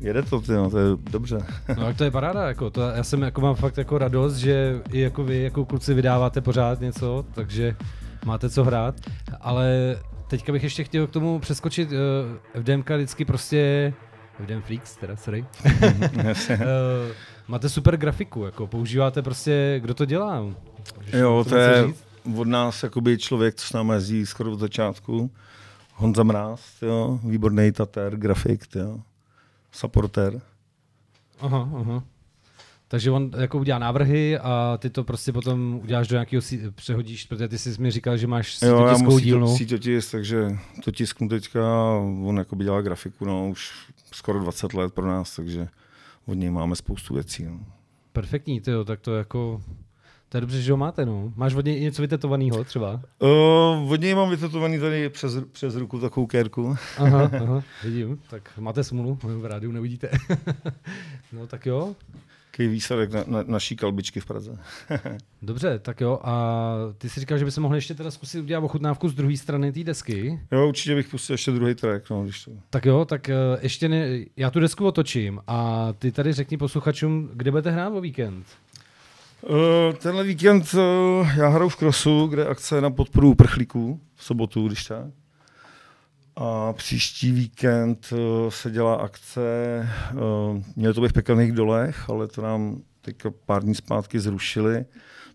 jede 0.00 0.22
to, 0.22 0.40
ty, 0.40 0.52
no, 0.52 0.70
to 0.70 0.78
je 0.78 0.86
dobře. 1.10 1.38
No 1.68 1.84
tak 1.84 1.96
to 1.96 2.04
je 2.04 2.10
paráda, 2.10 2.48
jako, 2.48 2.70
to, 2.70 2.80
já 2.80 3.04
jsem 3.04 3.22
jako 3.22 3.40
mám 3.40 3.54
fakt 3.54 3.78
jako 3.78 3.98
radost, 3.98 4.36
že 4.36 4.80
i 4.92 5.00
jako 5.00 5.24
vy 5.24 5.42
jako 5.42 5.64
kluci 5.64 5.94
vydáváte 5.94 6.40
pořád 6.40 6.80
něco, 6.80 7.24
takže 7.34 7.76
máte 8.24 8.50
co 8.50 8.64
hrát, 8.64 8.94
ale 9.40 9.96
teďka 10.28 10.52
bych 10.52 10.62
ještě 10.62 10.84
chtěl 10.84 11.06
k 11.06 11.10
tomu 11.10 11.38
přeskočit, 11.38 11.88
uh, 11.92 11.98
eh, 12.70 12.96
vždycky 12.96 13.24
prostě 13.24 13.92
FDM 14.44 14.62
Freaks, 14.62 14.96
teda, 14.96 15.16
sorry. 15.16 15.44
uh, 16.50 16.58
máte 17.48 17.68
super 17.68 17.96
grafiku, 17.96 18.44
jako 18.44 18.66
používáte 18.66 19.22
prostě, 19.22 19.80
kdo 19.82 19.94
to 19.94 20.04
dělá? 20.04 20.44
jo, 21.12 21.44
to, 21.48 21.56
je 21.56 21.86
říct? 21.86 22.04
od 22.36 22.48
nás 22.48 22.82
jakoby 22.82 23.18
člověk, 23.18 23.54
co 23.54 23.66
s 23.66 23.72
námi 23.72 23.92
jezdí 23.92 24.26
skoro 24.26 24.52
od 24.52 24.60
začátku. 24.60 25.30
Honza 25.94 26.22
Mráz, 26.22 26.60
jo, 26.82 27.20
výborný 27.24 27.72
tater, 27.72 28.16
grafik, 28.16 28.64
jo, 28.74 29.00
supporter. 29.72 30.40
Aha, 31.40 31.68
aha. 31.80 32.02
Takže 32.88 33.10
on 33.10 33.30
jako 33.38 33.58
udělá 33.58 33.78
návrhy 33.78 34.38
a 34.38 34.78
ty 34.80 34.90
to 34.90 35.04
prostě 35.04 35.32
potom 35.32 35.80
uděláš 35.82 36.08
do 36.08 36.16
nějakého, 36.16 36.42
přehodíš, 36.74 37.24
protože 37.24 37.48
ty 37.48 37.58
jsi 37.58 37.82
mi 37.82 37.90
říkal, 37.90 38.16
že 38.16 38.26
máš 38.26 38.54
síťotiskovou 38.54 39.18
dílnu. 39.18 39.56
síťotisk, 39.56 40.10
takže 40.10 40.58
to 40.84 40.90
tisknu 40.90 41.28
teďka, 41.28 41.60
on 42.24 42.38
jako 42.38 42.56
by 42.56 42.64
dělá 42.64 42.80
grafiku, 42.80 43.24
no, 43.24 43.48
už 43.48 43.70
skoro 44.12 44.40
20 44.40 44.74
let 44.74 44.94
pro 44.94 45.06
nás, 45.06 45.36
takže 45.36 45.68
od 46.26 46.34
něj 46.34 46.50
máme 46.50 46.76
spoustu 46.76 47.14
věcí. 47.14 47.44
No. 47.44 47.60
Perfektní, 48.12 48.60
tyjo, 48.60 48.84
tak 48.84 49.00
to 49.00 49.16
jako 49.16 49.62
to 50.28 50.36
je 50.36 50.40
dobře, 50.40 50.62
že 50.62 50.72
ho 50.72 50.78
máte, 50.78 51.06
no. 51.06 51.32
Máš 51.36 51.54
od 51.54 51.64
něj 51.64 51.80
něco 51.80 52.02
vytetovaného 52.02 52.64
třeba? 52.64 53.00
Uh, 53.18 53.92
od 53.92 54.00
něj 54.00 54.14
mám 54.14 54.30
vytetovaný 54.30 54.78
tady 54.78 55.08
přes, 55.08 55.32
přes 55.52 55.76
ruku 55.76 55.98
takovou 56.00 56.26
kérku. 56.26 56.76
aha, 56.98 57.30
aha, 57.42 57.62
vidím. 57.84 58.20
Tak 58.30 58.50
máte 58.58 58.84
smůlu, 58.84 59.18
v 59.22 59.44
rádiu 59.44 59.72
nevidíte. 59.72 60.10
no 61.32 61.46
tak 61.46 61.66
jo. 61.66 61.96
Jaký 62.58 62.68
výsledek 62.68 63.12
na, 63.12 63.24
na, 63.26 63.44
naší 63.46 63.76
kalbičky 63.76 64.20
v 64.20 64.26
Praze. 64.26 64.58
Dobře, 65.42 65.78
tak 65.78 66.00
jo. 66.00 66.18
A 66.22 66.74
ty 66.98 67.08
si 67.08 67.20
říkal, 67.20 67.38
že 67.38 67.44
by 67.44 67.50
se 67.50 67.60
mohli 67.60 67.78
ještě 67.78 67.94
teda 67.94 68.10
zkusit 68.10 68.40
udělat 68.40 68.64
ochutnávku 68.64 69.08
z 69.08 69.14
druhé 69.14 69.36
strany 69.36 69.72
té 69.72 69.84
desky. 69.84 70.40
Jo, 70.52 70.68
určitě 70.68 70.94
bych 70.94 71.08
pustil 71.08 71.34
ještě 71.34 71.50
druhý 71.50 71.74
track. 71.74 72.10
No, 72.10 72.22
když 72.22 72.44
to... 72.44 72.50
Tak 72.70 72.84
jo, 72.84 73.04
tak 73.04 73.28
uh, 73.28 73.58
ještě 73.62 73.88
ne, 73.88 74.18
já 74.36 74.50
tu 74.50 74.60
desku 74.60 74.86
otočím 74.86 75.40
a 75.46 75.88
ty 75.98 76.12
tady 76.12 76.32
řekni 76.32 76.56
posluchačům, 76.56 77.30
kde 77.32 77.50
budete 77.50 77.70
hrát 77.70 77.90
o 77.90 78.00
víkend. 78.00 78.46
Uh, 79.42 79.56
tenhle 79.98 80.24
víkend 80.24 80.74
uh, 80.74 81.28
já 81.36 81.48
hraju 81.48 81.68
v 81.68 81.76
Krosu, 81.76 82.26
kde 82.26 82.42
je 82.42 82.48
akce 82.48 82.80
na 82.80 82.90
podporu 82.90 83.30
uprchlíků 83.30 84.00
v 84.14 84.24
sobotu, 84.24 84.66
když 84.66 84.84
tak. 84.84 85.06
A 86.40 86.72
příští 86.72 87.32
víkend 87.32 88.12
uh, 88.12 88.50
se 88.50 88.70
dělá 88.70 88.94
akce, 88.94 89.40
uh, 90.14 90.62
mělo 90.76 90.94
to 90.94 91.00
být 91.00 91.08
v 91.08 91.12
pekelných 91.12 91.52
dolech, 91.52 92.10
ale 92.10 92.28
to 92.28 92.42
nám 92.42 92.82
teď 93.00 93.16
pár 93.46 93.62
dní 93.62 93.74
zpátky 93.74 94.20
zrušili, 94.20 94.84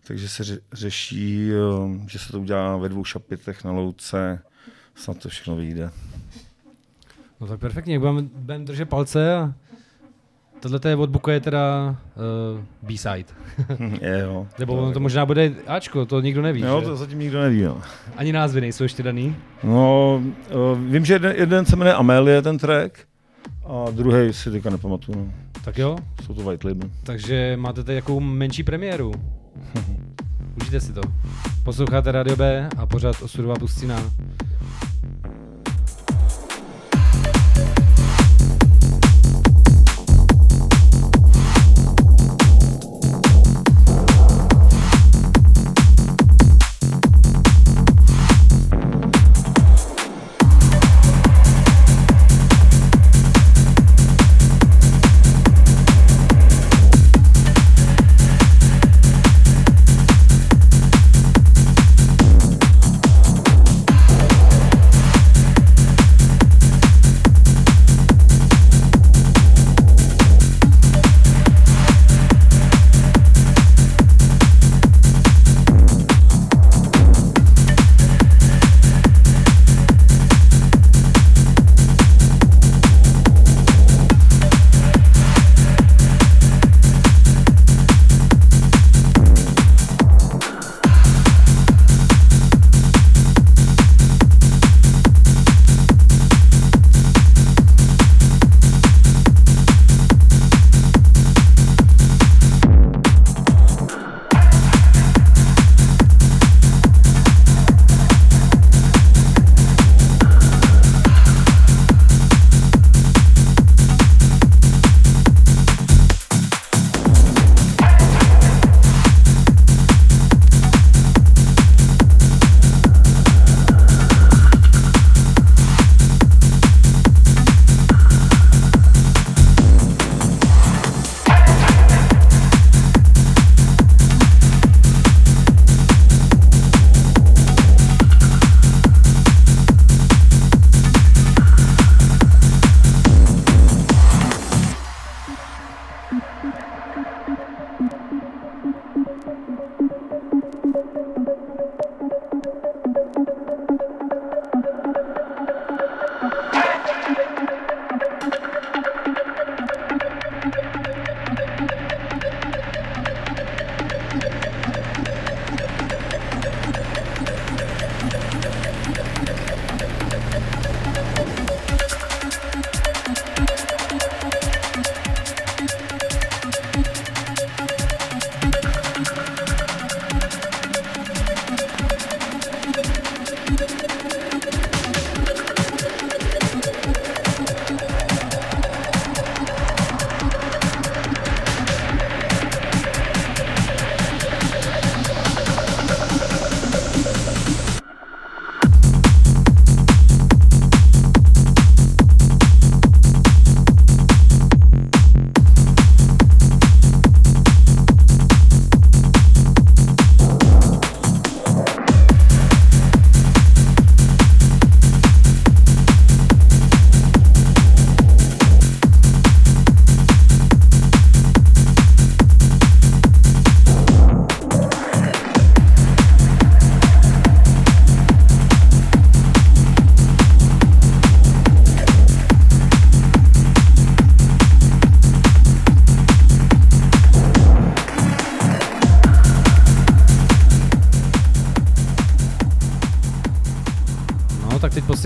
takže 0.06 0.28
se 0.28 0.42
ře- 0.42 0.60
řeší, 0.72 1.50
uh, 1.52 1.96
že 2.08 2.18
se 2.18 2.32
to 2.32 2.40
udělá 2.40 2.76
ve 2.76 2.88
dvou 2.88 3.04
šapitech 3.04 3.64
na 3.64 3.72
louce, 3.72 4.42
snad 4.94 5.18
to 5.18 5.28
všechno 5.28 5.56
vyjde. 5.56 5.90
No 7.40 7.46
tak 7.46 7.60
perfektně, 7.60 7.98
budeme, 7.98 8.22
budeme 8.22 8.64
držet 8.64 8.88
palce 8.88 9.34
a 9.34 9.54
tohle 10.68 10.90
je 10.90 10.96
od 10.96 11.10
Buko 11.10 11.30
je 11.30 11.40
teda 11.40 11.96
uh, 12.54 12.60
B-side. 12.82 13.26
je, 14.00 14.18
jo. 14.18 14.46
Nebo 14.58 14.86
to, 14.86 14.92
to 14.92 15.00
možná 15.00 15.26
bude 15.26 15.52
Ačko, 15.66 16.06
to 16.06 16.20
nikdo 16.20 16.42
neví. 16.42 16.60
Jo, 16.60 16.80
že? 16.80 16.86
to 16.86 16.96
zatím 16.96 17.18
nikdo 17.18 17.40
neví. 17.40 17.60
Jo. 17.60 17.78
Ani 18.16 18.32
názvy 18.32 18.60
nejsou 18.60 18.84
ještě 18.84 19.02
daný? 19.02 19.36
No, 19.62 20.22
uh, 20.54 20.78
vím, 20.78 21.04
že 21.04 21.14
jeden, 21.14 21.34
jeden 21.36 21.64
se 21.64 21.76
jmenuje 21.76 21.94
Amelie, 21.94 22.42
ten 22.42 22.58
track, 22.58 22.98
a 23.66 23.90
druhý 23.90 24.32
si 24.32 24.50
teďka 24.50 24.70
nepamatuju. 24.70 25.18
No. 25.18 25.32
Tak 25.64 25.78
jo. 25.78 25.96
Jsou 26.26 26.34
to 26.34 26.42
white 26.42 26.64
label. 26.64 26.90
Takže 27.02 27.56
máte 27.56 27.84
tady 27.84 27.96
jakou 27.96 28.20
menší 28.20 28.62
premiéru. 28.62 29.12
Užijte 30.56 30.80
si 30.80 30.92
to. 30.92 31.00
Posloucháte 31.62 32.12
Radio 32.12 32.36
B 32.36 32.68
a 32.76 32.86
pořád 32.86 33.22
osudová 33.22 33.54
pustina. 33.54 34.10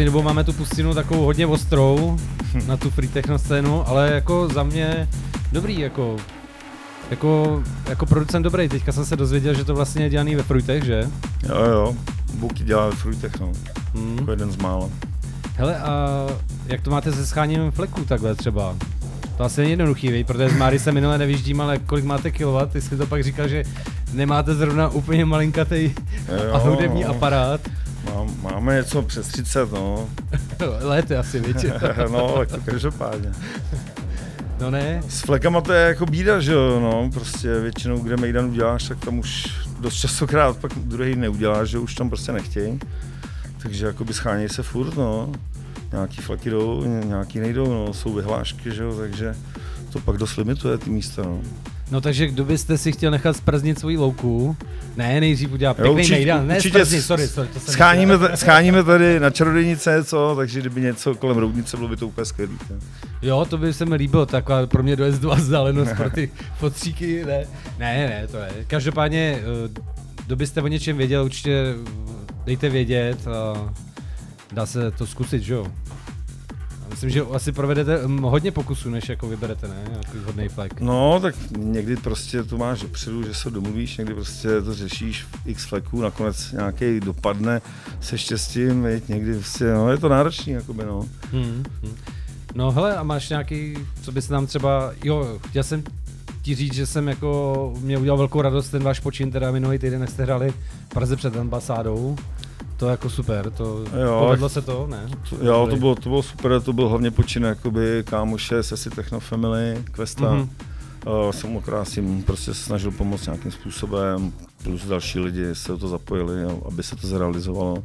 Dobou 0.09 0.23
máme 0.23 0.45
tu 0.45 0.53
pustinu 0.53 0.95
takovou 0.95 1.25
hodně 1.25 1.47
ostrou 1.47 2.19
na 2.67 2.77
tu 2.77 2.91
free 2.91 3.09
techno 3.09 3.39
scénu, 3.39 3.89
ale 3.89 4.11
jako 4.11 4.49
za 4.49 4.63
mě 4.63 5.09
dobrý, 5.53 5.79
jako 5.79 6.17
jako, 7.11 7.63
jako 7.89 8.07
producent 8.07 8.45
dobrý, 8.45 8.69
teďka 8.69 8.93
jsem 8.93 9.05
se 9.05 9.17
dozvěděl, 9.17 9.55
že 9.55 9.65
to 9.65 9.75
vlastně 9.75 10.03
je 10.03 10.11
dělaný 10.11 10.35
ve 10.35 10.43
Fruitech, 10.43 10.85
že? 10.85 11.09
Jo, 11.49 11.65
jo, 11.65 11.97
Buky 12.35 12.65
dělá 12.65 12.87
ve 12.87 12.97
Fruitech, 12.97 13.41
no. 13.41 13.53
Hmm. 13.95 14.19
Jako 14.19 14.31
jeden 14.31 14.53
z 14.53 14.57
mála. 14.57 14.89
Hele, 15.57 15.79
a 15.79 16.27
jak 16.67 16.81
to 16.81 16.91
máte 16.91 17.13
se 17.13 17.27
scháním 17.27 17.71
fleků 17.71 18.05
takhle 18.05 18.35
třeba? 18.35 18.77
To 19.37 19.45
asi 19.45 19.61
není 19.61 19.71
jednoduchý, 19.71 20.11
vej, 20.11 20.25
protože 20.25 20.49
z 20.49 20.57
Máry 20.57 20.79
se 20.79 20.93
minule 20.93 21.19
nevyždím, 21.19 21.61
ale 21.61 21.79
kolik 21.79 22.05
máte 22.05 22.31
kilovat, 22.31 22.77
jsi 22.77 22.97
to 22.97 23.07
pak 23.07 23.23
říkal, 23.23 23.49
že 23.49 23.65
nemáte 24.13 24.55
zrovna 24.55 24.89
úplně 24.89 25.25
malinkatý 25.25 25.95
a 26.53 26.59
hudební 26.59 27.03
no. 27.03 27.11
aparát. 27.11 27.61
Mám, 28.59 28.65
máme 28.65 28.77
něco 28.77 29.03
přes 29.03 29.29
30, 29.29 29.73
no. 29.73 30.09
Lety 30.81 31.17
asi, 31.17 31.41
víte. 31.41 31.81
no, 32.11 32.37
tak 32.39 32.49
to 32.49 32.71
každopádně. 32.71 33.33
No 34.61 34.71
ne. 34.71 35.03
S 35.09 35.21
flekama 35.21 35.61
to 35.61 35.73
je 35.73 35.89
jako 35.89 36.07
bída, 36.07 36.41
že 36.41 36.53
jo, 36.53 36.81
no, 36.81 37.11
prostě 37.15 37.61
většinou, 37.61 37.99
kde 37.99 38.17
Mejdan 38.17 38.45
uděláš, 38.45 38.89
tak 38.89 38.99
tam 38.99 39.19
už 39.19 39.47
dost 39.81 39.95
častokrát 39.95 40.57
pak 40.57 40.73
druhý 40.75 41.17
neuděláš, 41.17 41.69
že 41.69 41.79
už 41.79 41.95
tam 41.95 42.09
prostě 42.09 42.33
nechtějí. 42.33 42.79
Takže 43.63 43.87
jakoby 43.87 44.15
schánějí 44.15 44.49
se 44.49 44.63
furt, 44.63 44.97
no. 44.97 45.33
Nějaký 45.93 46.17
fleky 46.17 46.51
jdou, 46.51 46.85
nějaký 47.05 47.41
nejdou, 47.41 47.73
no, 47.73 47.95
jsou 47.95 48.15
vyhlášky, 48.15 48.75
že 48.75 48.83
jo, 48.83 48.97
takže 48.97 49.35
to 49.93 50.01
pak 50.01 50.17
dost 50.17 50.37
limituje 50.37 50.79
ty 50.79 50.91
místa, 50.91 51.23
no. 51.23 51.41
No 51.91 52.01
takže 52.01 52.27
kdo 52.27 52.45
byste 52.45 52.79
si 52.79 52.93
chtěl 52.93 53.11
nechat 53.11 53.37
sprznit 53.37 53.79
svoji 53.79 53.97
louku, 53.97 54.57
ne, 54.97 55.21
nejdřív 55.21 55.53
udělat 55.53 55.75
pěkný 55.75 55.93
určitě, 55.95 56.15
nejdan, 56.15 56.47
ne 56.47 56.57
určitě 56.57 56.79
sprznit, 56.79 57.03
sorry, 57.03 57.29
sorry. 57.29 57.49
To 57.55 57.61
scháníme, 57.61 58.19
t- 58.19 58.37
scháníme 58.37 58.85
tady 58.85 59.21
na 59.21 59.31
čarodějnice, 59.31 60.05
co, 60.05 60.35
takže 60.37 60.61
kdyby 60.61 60.81
něco 60.81 61.15
kolem 61.15 61.37
roudnice, 61.37 61.77
bylo 61.77 61.89
by 61.89 61.97
to 61.97 62.07
úplně 62.09 62.25
skvělé. 62.25 62.53
Jo, 63.23 63.47
to 63.51 63.59
by 63.59 63.73
se 63.73 63.85
mi 63.85 63.95
líbilo, 63.95 64.27
taková 64.27 64.67
pro 64.67 64.83
mě 64.83 64.97
dojezdu 64.97 65.33
a 65.33 65.35
vzdálenost 65.35 65.93
pro 65.97 66.11
ty 66.11 66.31
fotříky, 66.59 67.25
ne, 67.27 67.45
ne, 67.79 68.09
ne, 68.09 68.27
to 68.31 68.37
je. 68.37 68.51
Každopádně, 68.67 69.39
eh, 69.41 69.81
kdo 70.27 70.37
byste 70.37 70.63
o 70.63 70.67
něčem 70.69 70.97
věděl, 70.97 71.25
určitě 71.25 71.75
dejte 72.45 72.69
vědět 72.69 73.27
a 73.29 73.71
dá 74.53 74.67
se 74.67 74.91
to 74.91 75.07
zkusit, 75.07 75.43
že 75.43 75.55
jo. 75.55 75.67
Myslím, 76.91 77.11
že 77.11 77.23
asi 77.33 77.53
provedete 77.53 78.01
hm, 78.07 78.19
hodně 78.19 78.53
pokusů, 78.53 78.91
než 78.91 79.09
jako 79.09 79.29
vyberete, 79.29 79.69
ne? 79.69 79.85
Nějaký 79.91 80.19
hodný 80.25 80.49
flek. 80.49 80.81
No, 80.81 81.21
tak 81.21 81.35
někdy 81.57 81.97
prostě 81.97 82.43
to 82.43 82.59
máš 82.59 82.83
dopředu, 82.83 83.23
že 83.23 83.35
se 83.35 83.51
domluvíš, 83.51 83.97
někdy 83.97 84.15
prostě 84.15 84.63
to 84.63 84.75
řešíš 84.75 85.27
x 85.47 85.65
fleků, 85.65 86.01
nakonec 86.01 86.53
nějaký 86.53 87.01
dopadne 87.01 87.61
se 88.01 88.19
štěstím, 88.19 88.83
veď, 88.83 89.09
někdy 89.09 89.35
prostě, 89.35 89.65
no, 89.75 89.91
je 89.91 89.99
to 89.99 90.09
náročný, 90.09 90.53
jakoby, 90.53 90.85
no. 90.85 91.01
Hmm, 91.33 91.65
hmm. 91.83 91.97
No 92.55 92.71
hele, 92.71 92.97
a 92.97 93.03
máš 93.03 93.29
nějaký, 93.29 93.75
co 94.03 94.13
bys 94.13 94.29
nám 94.29 94.47
třeba, 94.47 94.93
jo, 95.05 95.39
chtěl 95.49 95.63
jsem 95.63 95.83
ti 96.43 96.55
říct, 96.55 96.75
že 96.75 96.87
jsem 96.87 97.09
jako, 97.09 97.75
mě 97.81 97.99
udělal 97.99 98.19
velkou 98.19 98.43
radost 98.43 98.69
ten 98.69 98.83
váš 98.83 99.01
počin, 99.01 99.31
teda 99.31 99.51
minulý 99.51 99.79
týden, 99.79 100.01
jak 100.01 100.11
jste 100.11 100.23
hráli 100.23 100.51
v 100.87 100.89
Praze 100.89 101.17
před 101.17 101.37
ambasádou. 101.37 102.17
To 102.79 102.87
je 102.87 102.91
jako 102.91 103.11
super, 103.11 103.51
to 103.51 103.85
jo, 104.03 104.21
povedlo 104.21 104.49
se 104.49 104.63
to, 104.63 104.87
ne? 104.87 105.09
To, 105.31 105.45
jo, 105.45 105.67
to 105.71 105.77
bylo, 105.77 105.95
to 105.95 106.09
bylo 106.09 106.23
super, 106.23 106.63
to 106.63 106.73
byl 106.73 106.89
hlavně 106.89 107.11
počin 107.11 107.43
jakoby 107.43 108.05
kámoše, 108.07 108.63
Sesi 108.63 108.91
Techno 108.91 109.21
Family, 109.21 109.85
Questa. 109.93 110.25
Mm-hmm. 110.25 110.49
Uh, 111.07 111.31
jsem 111.31 111.57
okrát 111.57 111.97
jim 111.97 112.23
prostě 112.23 112.55
snažil 112.55 112.91
pomoct 112.91 113.27
nějakým 113.27 113.51
způsobem, 113.51 114.33
plus 114.63 114.85
další 114.85 115.19
lidi 115.19 115.55
se 115.55 115.73
o 115.73 115.79
to 115.79 115.89
zapojili, 115.89 116.43
jo, 116.43 116.63
aby 116.67 116.83
se 116.83 116.97
to 116.97 117.07
zrealizovalo. 117.07 117.85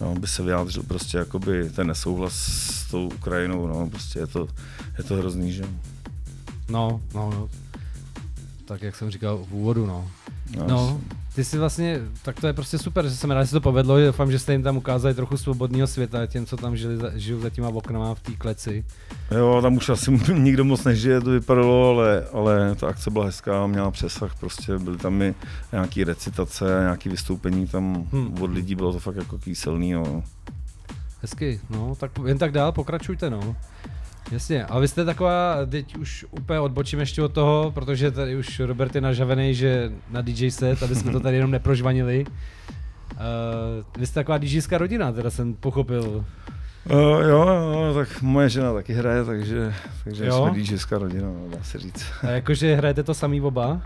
No, 0.00 0.10
aby 0.16 0.26
se 0.26 0.42
vyjádřil 0.42 0.82
prostě 0.82 1.18
jakoby 1.18 1.70
ten 1.70 1.86
nesouhlas 1.86 2.34
s 2.34 2.90
tou 2.90 3.06
Ukrajinou, 3.06 3.66
no, 3.66 3.90
prostě 3.90 4.18
je 4.18 4.26
to, 4.26 4.48
je 4.98 5.04
to 5.04 5.16
hrozný, 5.16 5.52
že? 5.52 5.64
No, 6.68 7.00
no, 7.14 7.30
no. 7.30 7.48
Tak 8.64 8.82
jak 8.82 8.96
jsem 8.96 9.10
říkal 9.10 9.44
v 9.48 9.54
úvodu, 9.54 9.86
no. 9.86 10.10
No, 10.56 10.66
no 10.68 11.00
ty 11.34 11.44
si 11.44 11.58
vlastně, 11.58 12.00
tak 12.22 12.40
to 12.40 12.46
je 12.46 12.52
prostě 12.52 12.78
super, 12.78 13.08
že 13.08 13.16
se 13.16 13.26
mi 13.26 13.34
rád, 13.34 13.42
že 13.42 13.48
se 13.48 13.52
to 13.54 13.60
povedlo, 13.60 14.00
doufám, 14.00 14.30
že 14.30 14.38
jste 14.38 14.52
jim 14.52 14.62
tam 14.62 14.76
ukázali 14.76 15.14
trochu 15.14 15.36
svobodného 15.36 15.86
světa, 15.86 16.26
těm, 16.26 16.46
co 16.46 16.56
tam 16.56 16.76
žili, 16.76 16.98
žijou 17.14 17.40
za 17.40 17.50
těma 17.50 17.68
oknama 17.68 18.14
v 18.14 18.20
té 18.20 18.32
kleci. 18.32 18.84
Jo, 19.30 19.58
tam 19.62 19.76
už 19.76 19.88
asi 19.88 20.10
nikdo 20.34 20.64
moc 20.64 20.84
nežije, 20.84 21.20
to 21.20 21.30
vypadalo, 21.30 21.88
ale, 21.88 22.26
ale 22.32 22.74
ta 22.74 22.88
akce 22.88 23.10
byla 23.10 23.24
hezká, 23.24 23.66
měla 23.66 23.90
přesah, 23.90 24.34
prostě 24.34 24.78
byly 24.78 24.98
tam 24.98 25.22
i 25.22 25.34
nějaký 25.72 26.04
recitace, 26.04 26.64
nějaké 26.80 27.10
vystoupení 27.10 27.66
tam 27.66 28.06
hmm. 28.12 28.42
od 28.42 28.50
lidí, 28.50 28.74
bylo 28.74 28.92
to 28.92 28.98
fakt 28.98 29.16
jako 29.16 29.38
kýselný. 29.38 29.92
No. 29.92 30.24
Hezky, 31.22 31.60
no, 31.70 31.94
tak 31.94 32.10
jen 32.26 32.38
tak 32.38 32.52
dál, 32.52 32.72
pokračujte, 32.72 33.30
no. 33.30 33.56
Jasně, 34.32 34.64
a 34.64 34.78
vy 34.78 34.88
jste 34.88 35.04
taková, 35.04 35.56
teď 35.70 35.96
už 35.96 36.26
úplně 36.30 36.60
odbočím 36.60 37.00
ještě 37.00 37.22
od 37.22 37.32
toho, 37.32 37.72
protože 37.74 38.10
tady 38.10 38.36
už 38.36 38.60
Robert 38.60 38.94
je 38.94 39.00
nažavený, 39.00 39.54
že 39.54 39.92
na 40.10 40.20
DJ 40.20 40.50
set, 40.50 40.82
aby 40.82 40.94
jsme 40.94 41.12
to 41.12 41.20
tady 41.20 41.36
jenom 41.36 41.50
neprožvanili. 41.50 42.26
Uh, 42.26 43.20
vy 43.98 44.06
jste 44.06 44.14
taková 44.14 44.38
DJská 44.38 44.78
rodina, 44.78 45.12
teda 45.12 45.30
jsem 45.30 45.54
pochopil. 45.54 46.24
Uh, 46.90 46.98
jo, 47.28 47.46
jo, 47.48 47.94
tak 47.94 48.22
moje 48.22 48.48
žena 48.48 48.72
taky 48.72 48.92
hraje, 48.92 49.24
takže, 49.24 49.74
takže 50.04 50.26
jo? 50.26 50.48
jsme 50.52 50.62
DJská 50.62 50.98
rodina, 50.98 51.26
no, 51.26 51.56
dá 51.56 51.62
se 51.62 51.78
říct. 51.78 52.04
A 52.22 52.30
jakože 52.30 52.74
hrajete 52.74 53.02
to 53.02 53.14
samý 53.14 53.40
oba? 53.40 53.80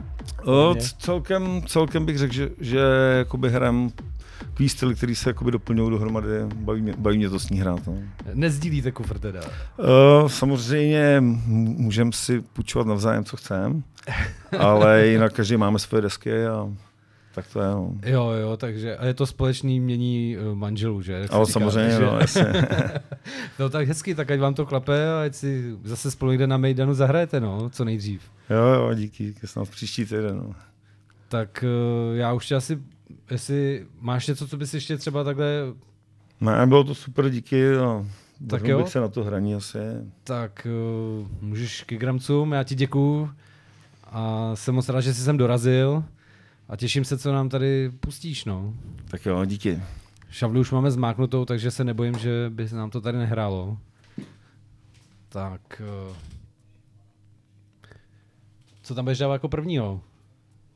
Uh, 0.47 0.77
celkem, 0.99 1.63
celkem 1.67 2.07
bych 2.07 2.19
řekl, 2.19 2.35
že, 2.35 2.49
že 2.61 2.81
jakoby 3.19 3.51
hrajem 3.51 3.91
takový 4.39 4.69
styly, 4.69 4.95
který 4.95 5.15
se 5.15 5.31
jakoby 5.31 5.51
doplňují 5.51 5.91
dohromady, 5.91 6.29
baví 6.55 6.83
mě, 6.83 6.95
baví 6.99 7.19
mě 7.19 7.31
to 7.31 7.39
s 7.39 7.51
ní 7.51 7.61
hrát. 7.61 7.87
No. 7.87 7.99
Nezdílíte 8.35 8.93
kufr 8.93 9.19
teda? 9.19 9.41
Uh, 9.77 10.29
samozřejmě 10.29 11.17
můžeme 11.21 12.13
si 12.13 12.41
půjčovat 12.41 12.87
navzájem, 12.87 13.25
co 13.25 13.37
chceme, 13.37 13.83
ale 14.59 15.07
jinak 15.07 15.33
každý 15.33 15.57
máme 15.57 15.79
svoje 15.79 16.03
desky 16.03 16.47
a 16.47 16.69
tak 17.39 17.47
to 17.53 17.61
je. 17.61 17.69
No. 17.69 17.95
Jo, 18.07 18.31
jo, 18.31 18.57
takže 18.57 18.97
a 18.97 19.07
je 19.07 19.15
to 19.15 19.27
společný 19.27 19.81
mění 19.81 20.37
eh, 20.37 20.55
manželů, 20.55 21.03
že? 21.03 21.27
Ale 21.31 21.47
samozřejmě, 21.47 21.91
že... 21.91 22.01
no, 22.01 22.19
jasně. 22.21 22.45
no 23.59 23.69
tak 23.69 23.89
hezky, 23.89 24.15
tak 24.15 24.31
ať 24.31 24.41
vám 24.41 24.55
to 24.55 24.67
klape 24.67 25.11
a 25.11 25.23
ať 25.23 25.35
si 25.35 25.77
zase 25.85 26.11
spolu 26.11 26.31
někde 26.31 26.47
na 26.47 26.57
Mejdanu 26.57 26.95
zahrajete, 26.95 27.41
no, 27.41 27.71
co 27.71 27.85
nejdřív. 27.85 28.23
Jo, 28.51 28.67
jo, 28.67 28.95
díky, 28.95 29.35
snad 29.45 29.69
příští 29.69 30.05
týden, 30.05 30.37
no. 30.37 30.55
Tak 31.29 31.65
uh, 32.11 32.17
já 32.17 32.33
už 32.33 32.47
tě 32.47 32.55
asi 32.55 32.79
jestli 33.31 33.87
máš 34.01 34.27
něco, 34.27 34.49
co 34.49 34.57
bys 34.57 34.75
ještě 34.75 34.97
třeba 34.97 35.25
takhle... 35.25 35.47
Ne, 36.41 36.67
bylo 36.67 36.85
to 36.85 36.95
super, 36.95 37.31
díky. 37.31 37.73
No. 37.73 38.07
Tak 38.51 38.65
jo. 38.65 38.79
bych 38.79 38.89
se 38.89 39.01
na 39.01 39.09
to 39.09 39.25
hraní 39.25 39.55
asi. 39.55 39.79
Tak 40.25 40.67
uh, 41.21 41.29
můžeš 41.41 41.83
k 41.83 41.95
gramcům, 41.95 42.53
já 42.53 42.65
ti 42.65 42.75
děkuju 42.75 43.31
a 44.05 44.51
jsem 44.55 44.75
moc 44.75 44.89
rád, 44.89 45.01
že 45.01 45.15
jsi 45.15 45.21
sem 45.21 45.37
dorazil 45.37 46.05
a 46.69 46.77
těším 46.77 47.05
se, 47.05 47.19
co 47.19 47.33
nám 47.33 47.49
tady 47.49 47.91
pustíš, 48.01 48.45
no. 48.45 48.75
Tak 49.11 49.27
jo, 49.27 49.45
díky. 49.45 49.83
Šavlu 50.31 50.61
už 50.61 50.71
máme 50.71 50.91
zmáknutou, 50.91 51.45
takže 51.45 51.71
se 51.71 51.85
nebojím, 51.85 52.19
že 52.19 52.51
by 52.51 52.69
nám 52.73 52.91
to 52.91 53.01
tady 53.01 53.19
nehrálo. 53.19 53.79
Tak... 55.29 55.83
Uh, 56.09 56.17
co 58.83 58.95
tam 58.95 59.05
budeš 59.05 59.19
dávat 59.19 59.33
jako 59.33 59.49
prvního? 59.49 60.01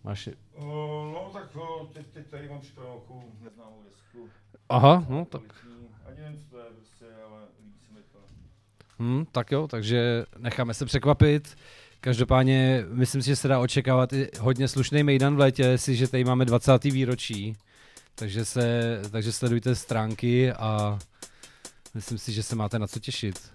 Máš... 0.04 0.28
Uh, 0.56 0.64
no 1.12 1.30
tak 1.32 1.56
uh, 1.56 1.88
teď, 1.92 2.06
teď 2.06 2.26
tady 2.26 2.48
mám 2.48 2.60
připravenou 2.60 3.32
neznámou 3.40 3.82
desku. 3.84 4.28
Aha, 4.68 5.06
no 5.08 5.24
tak. 5.24 5.42
Ani 6.06 6.20
nevím, 6.20 6.38
co 6.38 6.50
to 6.50 6.58
je 6.58 6.64
prostě, 6.64 7.04
ale 7.28 7.40
líbí 7.60 7.78
se 7.86 7.92
mi 7.92 8.00
to. 8.12 8.18
Hmm, 8.98 9.26
tak 9.32 9.52
jo, 9.52 9.68
takže 9.68 10.24
necháme 10.38 10.74
se 10.74 10.84
překvapit. 10.84 11.56
Každopádně 12.00 12.84
myslím 12.88 13.22
si, 13.22 13.26
že 13.26 13.36
se 13.36 13.48
dá 13.48 13.58
očekávat 13.58 14.12
i 14.12 14.28
hodně 14.40 14.68
slušný 14.68 15.02
mejdan 15.02 15.36
v 15.36 15.38
létě, 15.38 15.78
si, 15.78 15.96
že 15.96 16.08
tady 16.08 16.24
máme 16.24 16.44
20. 16.44 16.84
výročí, 16.84 17.56
takže, 18.14 18.44
se, 18.44 19.00
takže 19.10 19.32
sledujte 19.32 19.74
stránky 19.74 20.52
a 20.52 20.98
myslím 21.94 22.18
si, 22.18 22.32
že 22.32 22.42
se 22.42 22.56
máte 22.56 22.78
na 22.78 22.86
co 22.86 23.00
těšit. 23.00 23.52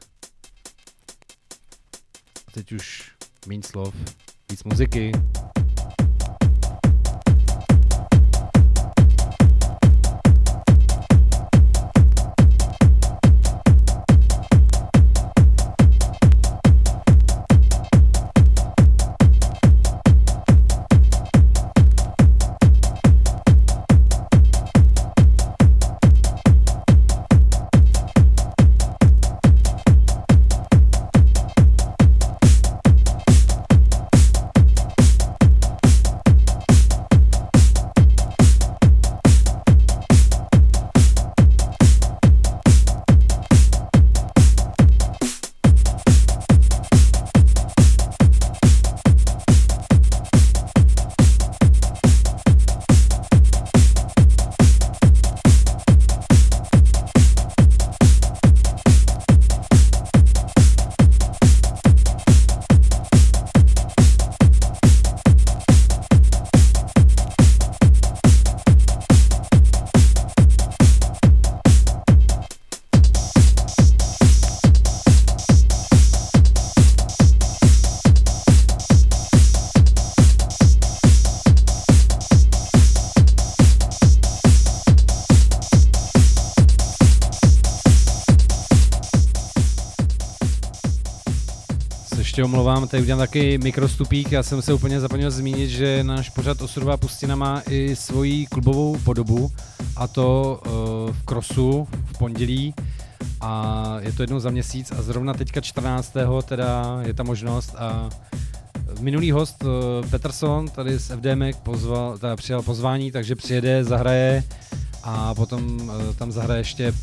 A 2.48 2.52
teď 2.52 2.72
už 2.72 3.12
méně 3.48 3.64
slov, 3.64 3.96
víc 4.52 4.64
muziky. 4.64 5.12
Omlouvám, 92.48 92.88
tady 92.88 93.04
udělám 93.04 93.20
taky 93.20 93.58
mikrostupík, 93.58 94.32
já 94.32 94.44
jsem 94.44 94.62
se 94.62 94.74
úplně 94.74 95.00
zapomněl 95.00 95.32
zmínit, 95.32 95.70
že 95.70 96.04
náš 96.04 96.30
pořad 96.30 96.62
Osudová 96.62 96.98
pustina 96.98 97.36
má 97.36 97.62
i 97.70 97.96
svoji 97.96 98.46
klubovou 98.46 98.98
podobu 98.98 99.52
a 99.96 100.08
to 100.08 100.62
uh, 100.66 100.72
v 101.16 101.24
Krosu 101.24 101.88
v 102.06 102.18
pondělí. 102.18 102.74
A 103.42 103.98
je 104.00 104.12
to 104.12 104.24
jednou 104.24 104.40
za 104.40 104.50
měsíc 104.50 104.92
a 104.92 105.02
zrovna 105.02 105.34
teďka 105.34 105.62
14. 105.62 106.14
teda 106.46 107.00
je 107.06 107.14
ta 107.14 107.24
možnost. 107.24 107.76
A 107.78 108.10
minulý 109.00 109.32
host 109.32 109.64
uh, 109.64 110.10
Peterson 110.10 110.68
tady 110.68 111.00
z 111.00 111.08
FDM 111.08 111.44
pozval, 111.64 112.18
teda 112.18 112.36
přijal 112.36 112.62
pozvání, 112.62 113.12
takže 113.12 113.36
přijede, 113.36 113.84
zahraje. 113.84 114.44
A 115.04 115.36
potom 115.36 115.82
uh, 115.82 116.16
tam 116.16 116.32
zahraje 116.32 116.60
ještě 116.60 116.94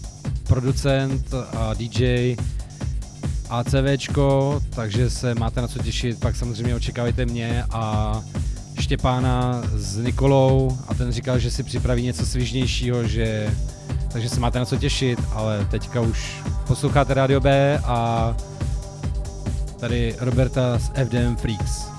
producent 0.46 1.34
a 1.34 1.74
DJ 1.74 2.36
ACVčko, 3.58 4.60
takže 4.70 5.10
se 5.10 5.34
máte 5.34 5.60
na 5.60 5.68
co 5.68 5.78
těšit, 5.78 6.20
pak 6.20 6.36
samozřejmě 6.36 6.74
očekávajte 6.74 7.26
mě 7.26 7.64
a 7.70 8.22
Štěpána 8.80 9.62
s 9.74 9.96
Nikolou 9.96 10.78
a 10.88 10.94
ten 10.94 11.12
říkal, 11.12 11.38
že 11.38 11.50
si 11.50 11.62
připraví 11.62 12.02
něco 12.02 12.26
svižnějšího, 12.26 13.08
že 13.08 13.54
takže 14.12 14.28
se 14.28 14.40
máte 14.40 14.58
na 14.58 14.64
co 14.64 14.76
těšit, 14.76 15.20
ale 15.32 15.66
teďka 15.70 16.00
už 16.00 16.42
posloucháte 16.66 17.14
Radio 17.14 17.40
B 17.40 17.78
a 17.84 18.36
tady 19.80 20.16
Roberta 20.20 20.78
z 20.78 20.88
FDM 20.88 21.36
Freaks. 21.36 21.93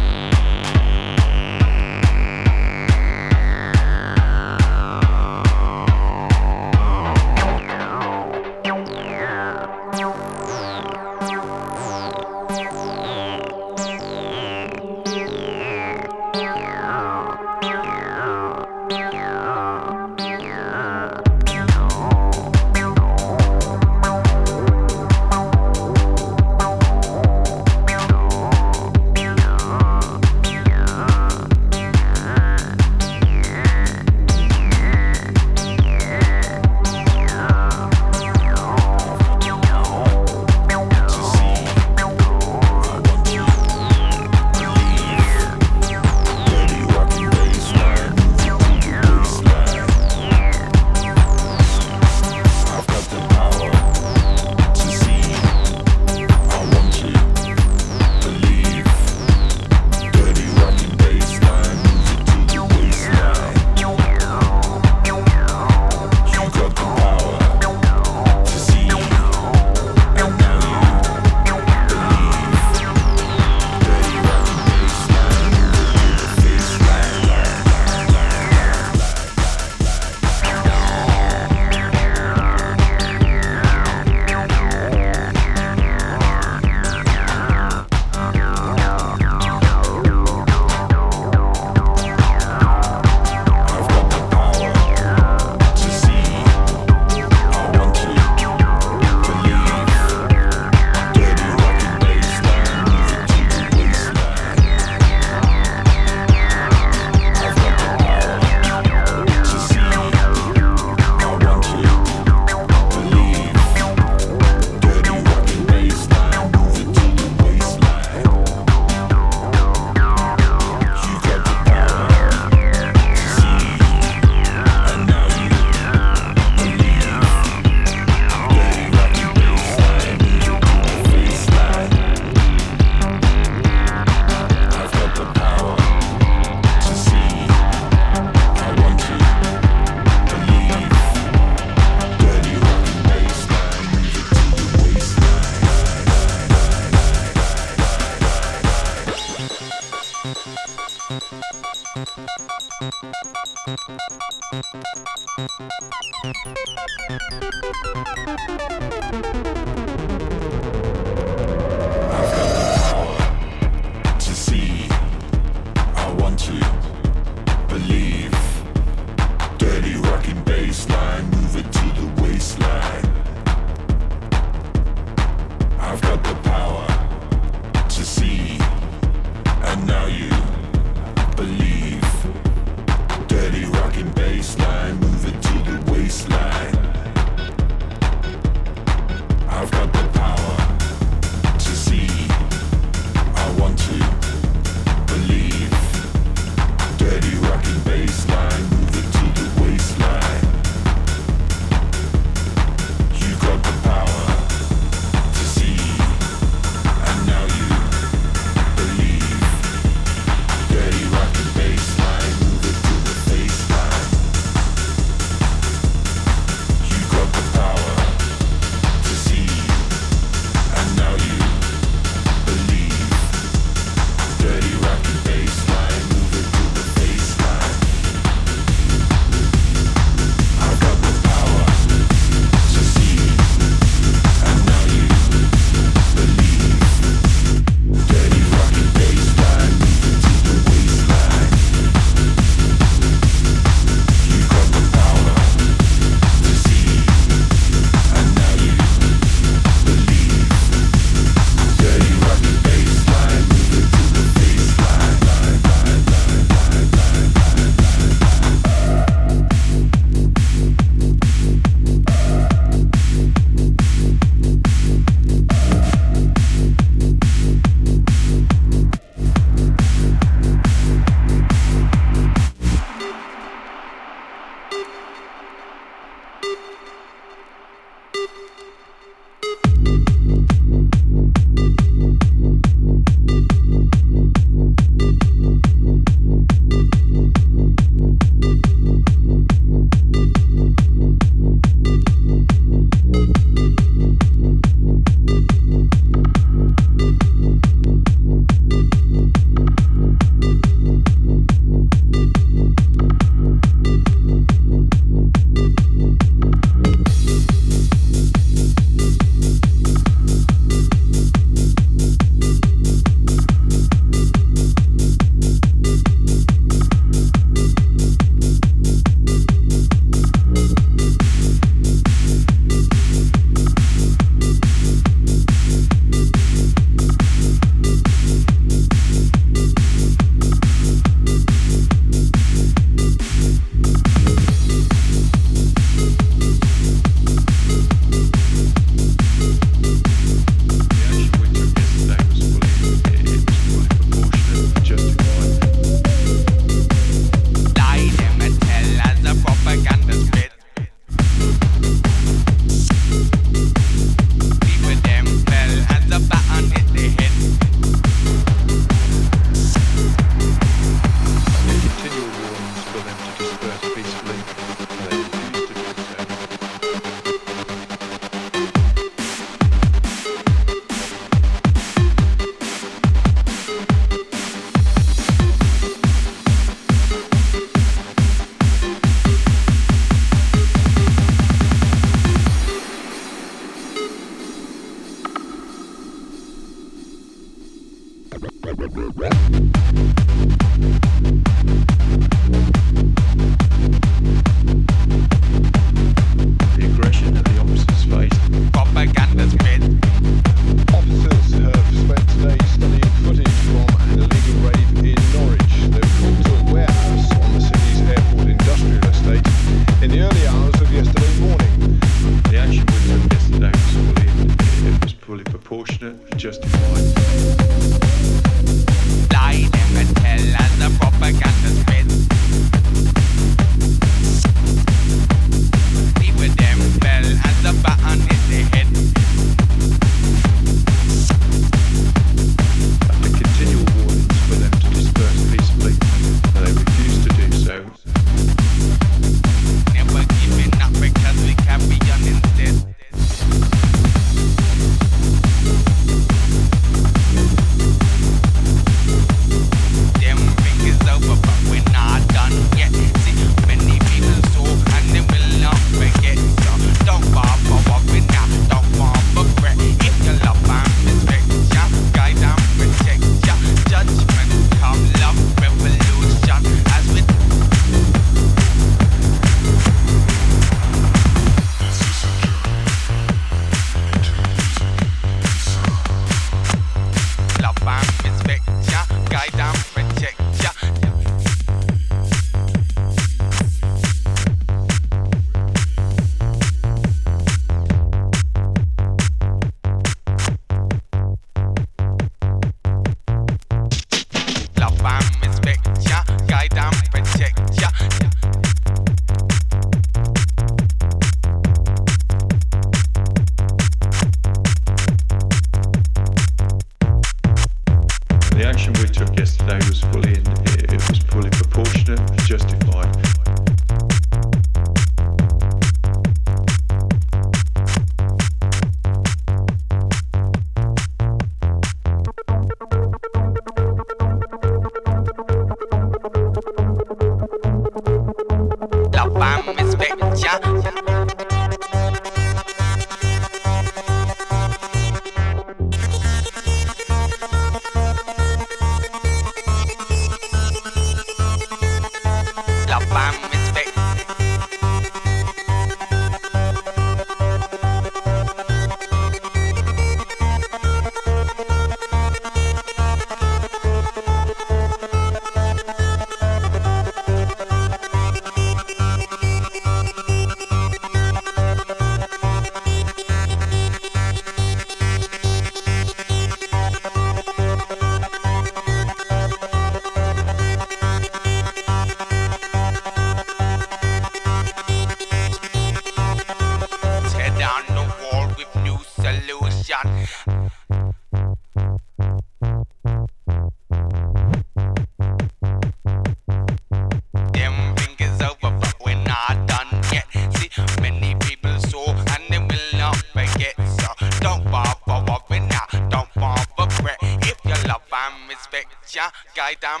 right 599.68 599.80
damn 599.82 600.00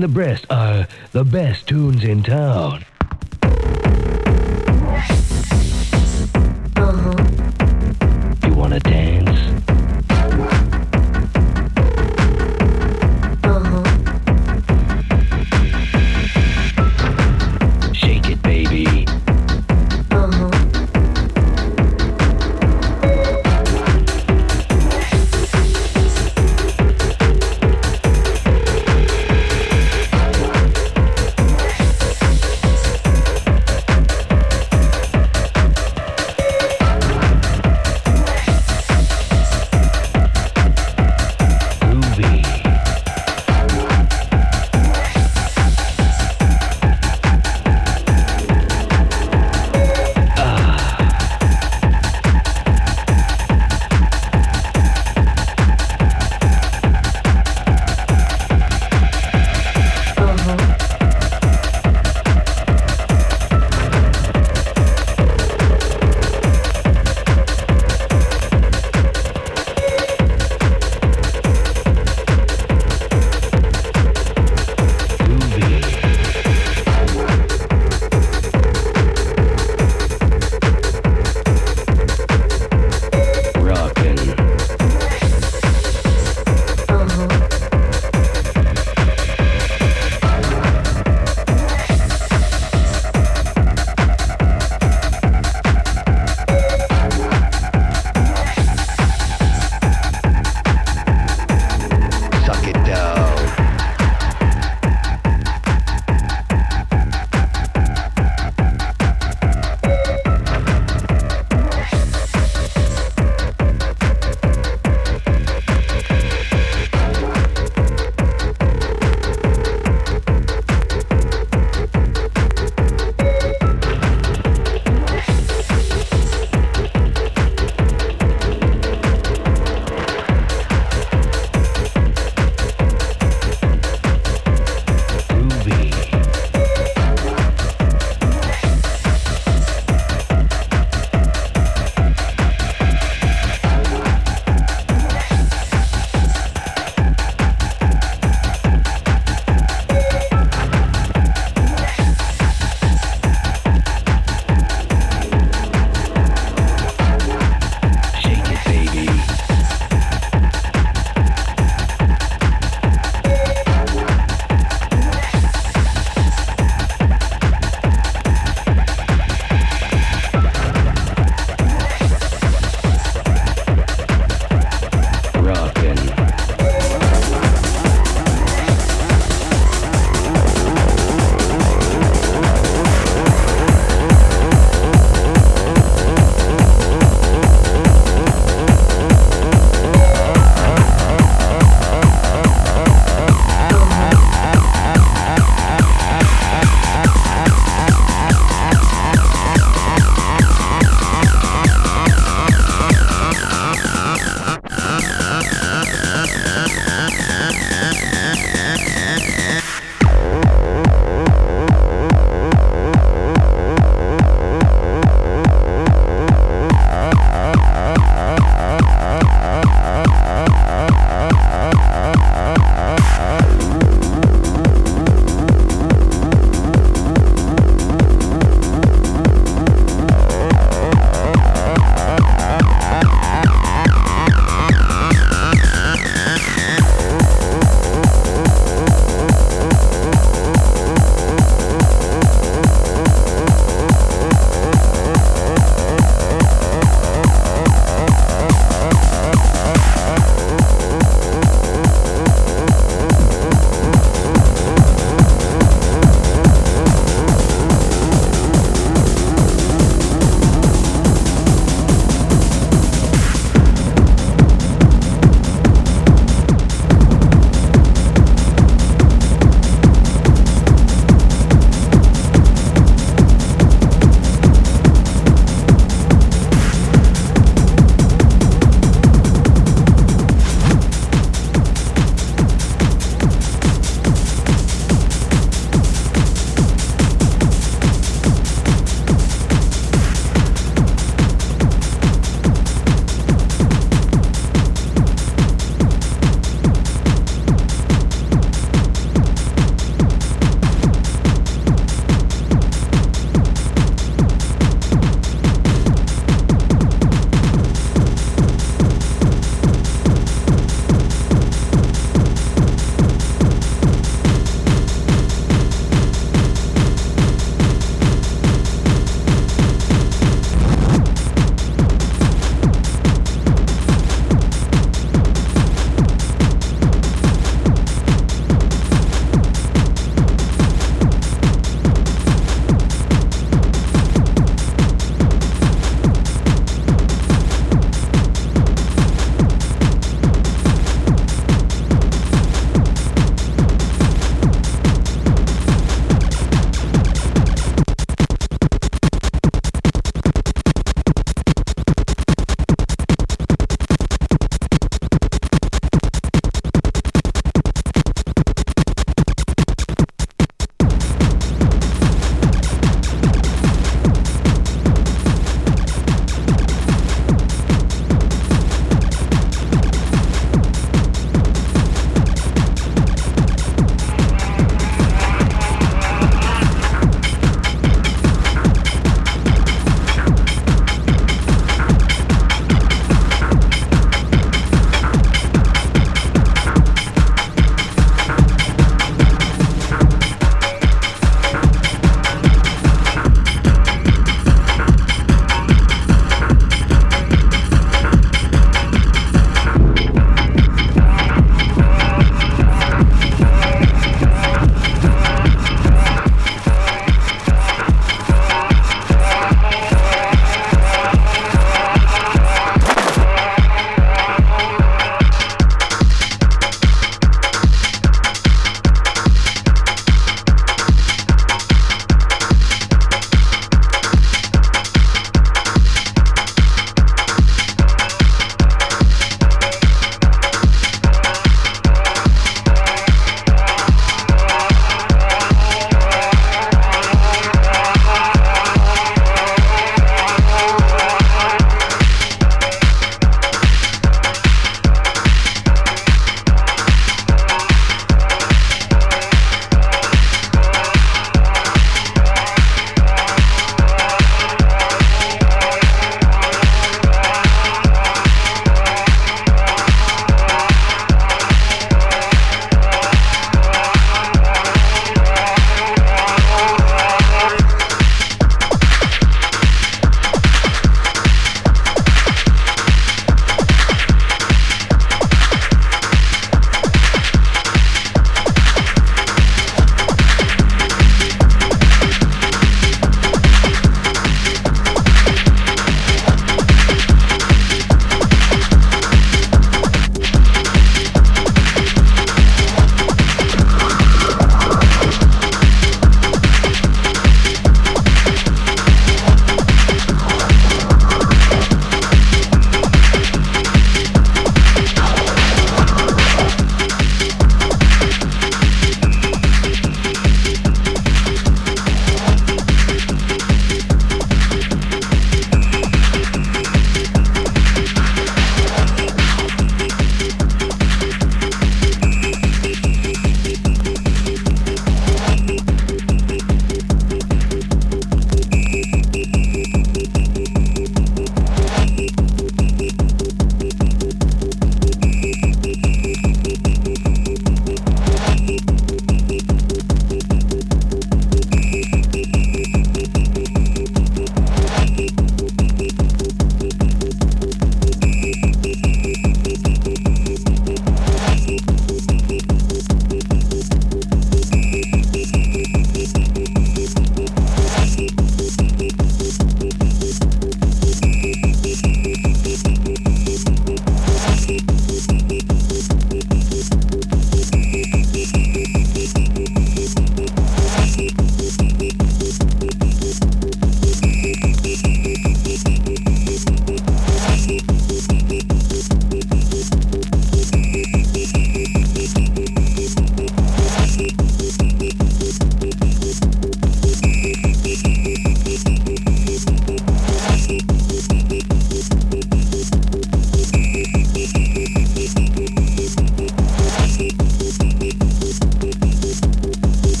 the 0.00 0.08
breast 0.08 0.46
are 0.50 0.72
uh, 0.72 0.86
the 1.12 1.24
best 1.24 1.66
tunes 1.66 2.04
in 2.04 2.22
town. 2.22 2.84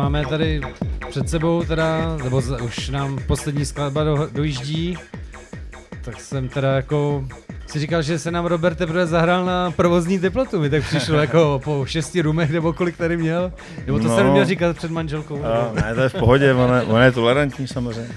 Máme 0.00 0.26
tady 0.26 0.60
před 1.10 1.28
sebou 1.28 1.64
teda, 1.64 2.16
nebo 2.24 2.42
už 2.64 2.88
nám 2.88 3.18
poslední 3.26 3.64
skladba 3.64 4.04
do, 4.04 4.28
dojíždí, 4.32 4.98
tak 6.02 6.20
jsem 6.20 6.48
teda 6.48 6.76
jako 6.76 7.24
si 7.66 7.78
říkal, 7.78 8.02
že 8.02 8.18
se 8.18 8.30
nám 8.30 8.46
Robert 8.46 8.74
teprve 8.74 9.06
zahrál 9.06 9.44
na 9.44 9.70
provozní 9.70 10.18
teplotu. 10.18 10.60
Mi 10.60 10.70
tak 10.70 10.82
přišlo 10.82 11.16
jako 11.20 11.60
po 11.64 11.86
šesti 11.86 12.22
rumech, 12.22 12.50
nebo 12.50 12.72
kolik 12.72 12.96
tady 12.96 13.16
měl. 13.16 13.52
Nebo 13.86 13.98
to 13.98 14.08
no, 14.08 14.16
jsem 14.16 14.30
měl 14.30 14.44
říkat 14.44 14.76
před 14.76 14.90
manželkou. 14.90 15.44
A, 15.44 15.72
ne, 15.74 15.94
to 15.94 16.00
je 16.00 16.08
v 16.08 16.14
pohodě, 16.14 16.54
ona, 16.54 16.82
ona 16.82 17.04
je 17.04 17.12
tolerantní 17.12 17.68
samozřejmě. 17.68 18.08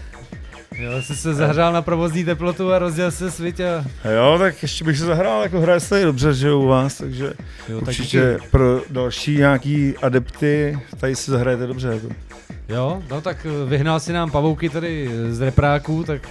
Jo, 0.77 1.01
jsi 1.01 1.15
se 1.15 1.33
zahřál 1.33 1.73
na 1.73 1.81
provozní 1.81 2.25
teplotu 2.25 2.73
a 2.73 2.79
rozděl 2.79 3.11
se 3.11 3.31
svět 3.31 3.59
a... 3.59 3.85
Jo, 4.15 4.35
tak 4.39 4.61
ještě 4.61 4.85
bych 4.85 4.97
se 4.97 5.05
zahrál, 5.05 5.43
jako 5.43 5.59
hraje 5.59 5.79
se 5.79 6.05
dobře, 6.05 6.33
že 6.33 6.53
u 6.53 6.67
vás, 6.67 6.97
takže 6.97 7.33
jo, 7.69 7.79
určitě 7.79 8.37
tak 8.39 8.49
pro 8.49 8.81
další 8.89 9.37
nějaký 9.37 9.97
adepty 10.01 10.79
tady 10.99 11.15
se 11.15 11.31
zahrajete 11.31 11.67
dobře. 11.67 11.87
Jako. 11.87 12.07
Jo, 12.69 13.03
no 13.09 13.21
tak 13.21 13.47
vyhnal 13.67 13.99
si 13.99 14.13
nám 14.13 14.31
pavouky 14.31 14.69
tady 14.69 15.09
z 15.29 15.41
repráků, 15.41 16.03
tak 16.03 16.21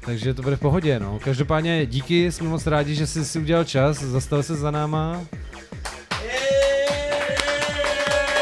takže 0.00 0.34
to 0.34 0.42
bude 0.42 0.56
v 0.56 0.60
pohodě, 0.60 1.00
no. 1.00 1.18
Každopádně 1.24 1.86
díky, 1.86 2.32
jsme 2.32 2.48
moc 2.48 2.66
rádi, 2.66 2.94
že 2.94 3.06
jsi 3.06 3.24
si 3.24 3.38
udělal 3.38 3.64
čas, 3.64 4.02
zastavil 4.02 4.42
se 4.42 4.54
za 4.54 4.70
náma. 4.70 5.20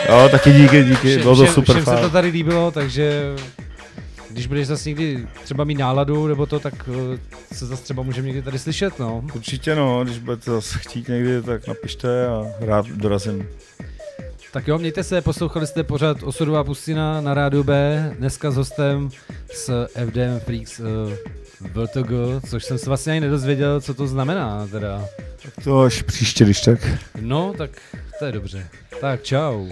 Jo, 0.09 0.29
taky 0.31 0.53
díky, 0.53 0.85
díky, 0.85 1.09
Vše, 1.09 1.19
bylo 1.19 1.37
to 1.37 1.43
všem, 1.43 1.55
super 1.55 1.77
všem 1.77 1.97
se 1.97 2.03
to 2.03 2.11
tady 2.11 2.29
líbilo, 2.29 2.71
takže 2.71 3.23
když 4.33 4.47
budeš 4.47 4.67
zase 4.67 4.89
někdy 4.89 5.27
třeba 5.45 5.65
mít 5.65 5.79
náladu 5.79 6.27
nebo 6.27 6.47
to, 6.47 6.59
tak 6.59 6.89
eh, 6.89 7.55
se 7.55 7.67
zase 7.67 7.83
třeba 7.83 8.03
můžeme 8.03 8.27
někdy 8.27 8.43
tady 8.43 8.59
slyšet, 8.59 8.99
no. 8.99 9.25
Určitě 9.35 9.75
no, 9.75 10.05
když 10.05 10.19
budete 10.19 10.51
zase 10.51 10.79
chtít 10.79 11.09
někdy, 11.09 11.43
tak 11.43 11.67
napište 11.67 12.27
a 12.27 12.45
rád 12.61 12.87
dorazím. 12.87 13.49
Tak 14.53 14.69
jo, 14.69 14.79
mějte 14.79 15.05
se, 15.05 15.21
poslouchali 15.21 15.67
jste 15.67 15.83
pořád 15.83 16.23
Osudová 16.23 16.65
pustina 16.65 17.21
na 17.21 17.35
rádiu 17.35 17.63
B, 17.63 18.15
dneska 18.19 18.51
s 18.51 18.57
hostem 18.57 19.11
s 19.53 19.87
FDM 19.87 20.41
Freaks 20.45 20.81
uh, 20.81 20.87
VTG, 21.61 22.11
což 22.51 22.65
jsem 22.65 22.79
se 22.79 22.87
vlastně 22.87 23.13
ani 23.13 23.21
nedozvěděl, 23.21 23.81
co 23.81 23.95
to 23.95 24.07
znamená 24.07 24.69
teda. 24.71 25.05
Tak 25.43 25.65
to 25.65 25.81
až 25.81 26.03
příště, 26.03 26.45
když 26.45 26.61
tak. 26.61 26.89
No, 27.21 27.55
tak 27.59 27.71
to 28.19 28.25
je 28.25 28.33
dobře. 28.33 28.69
Tak 29.01 29.23
čau. 29.23 29.69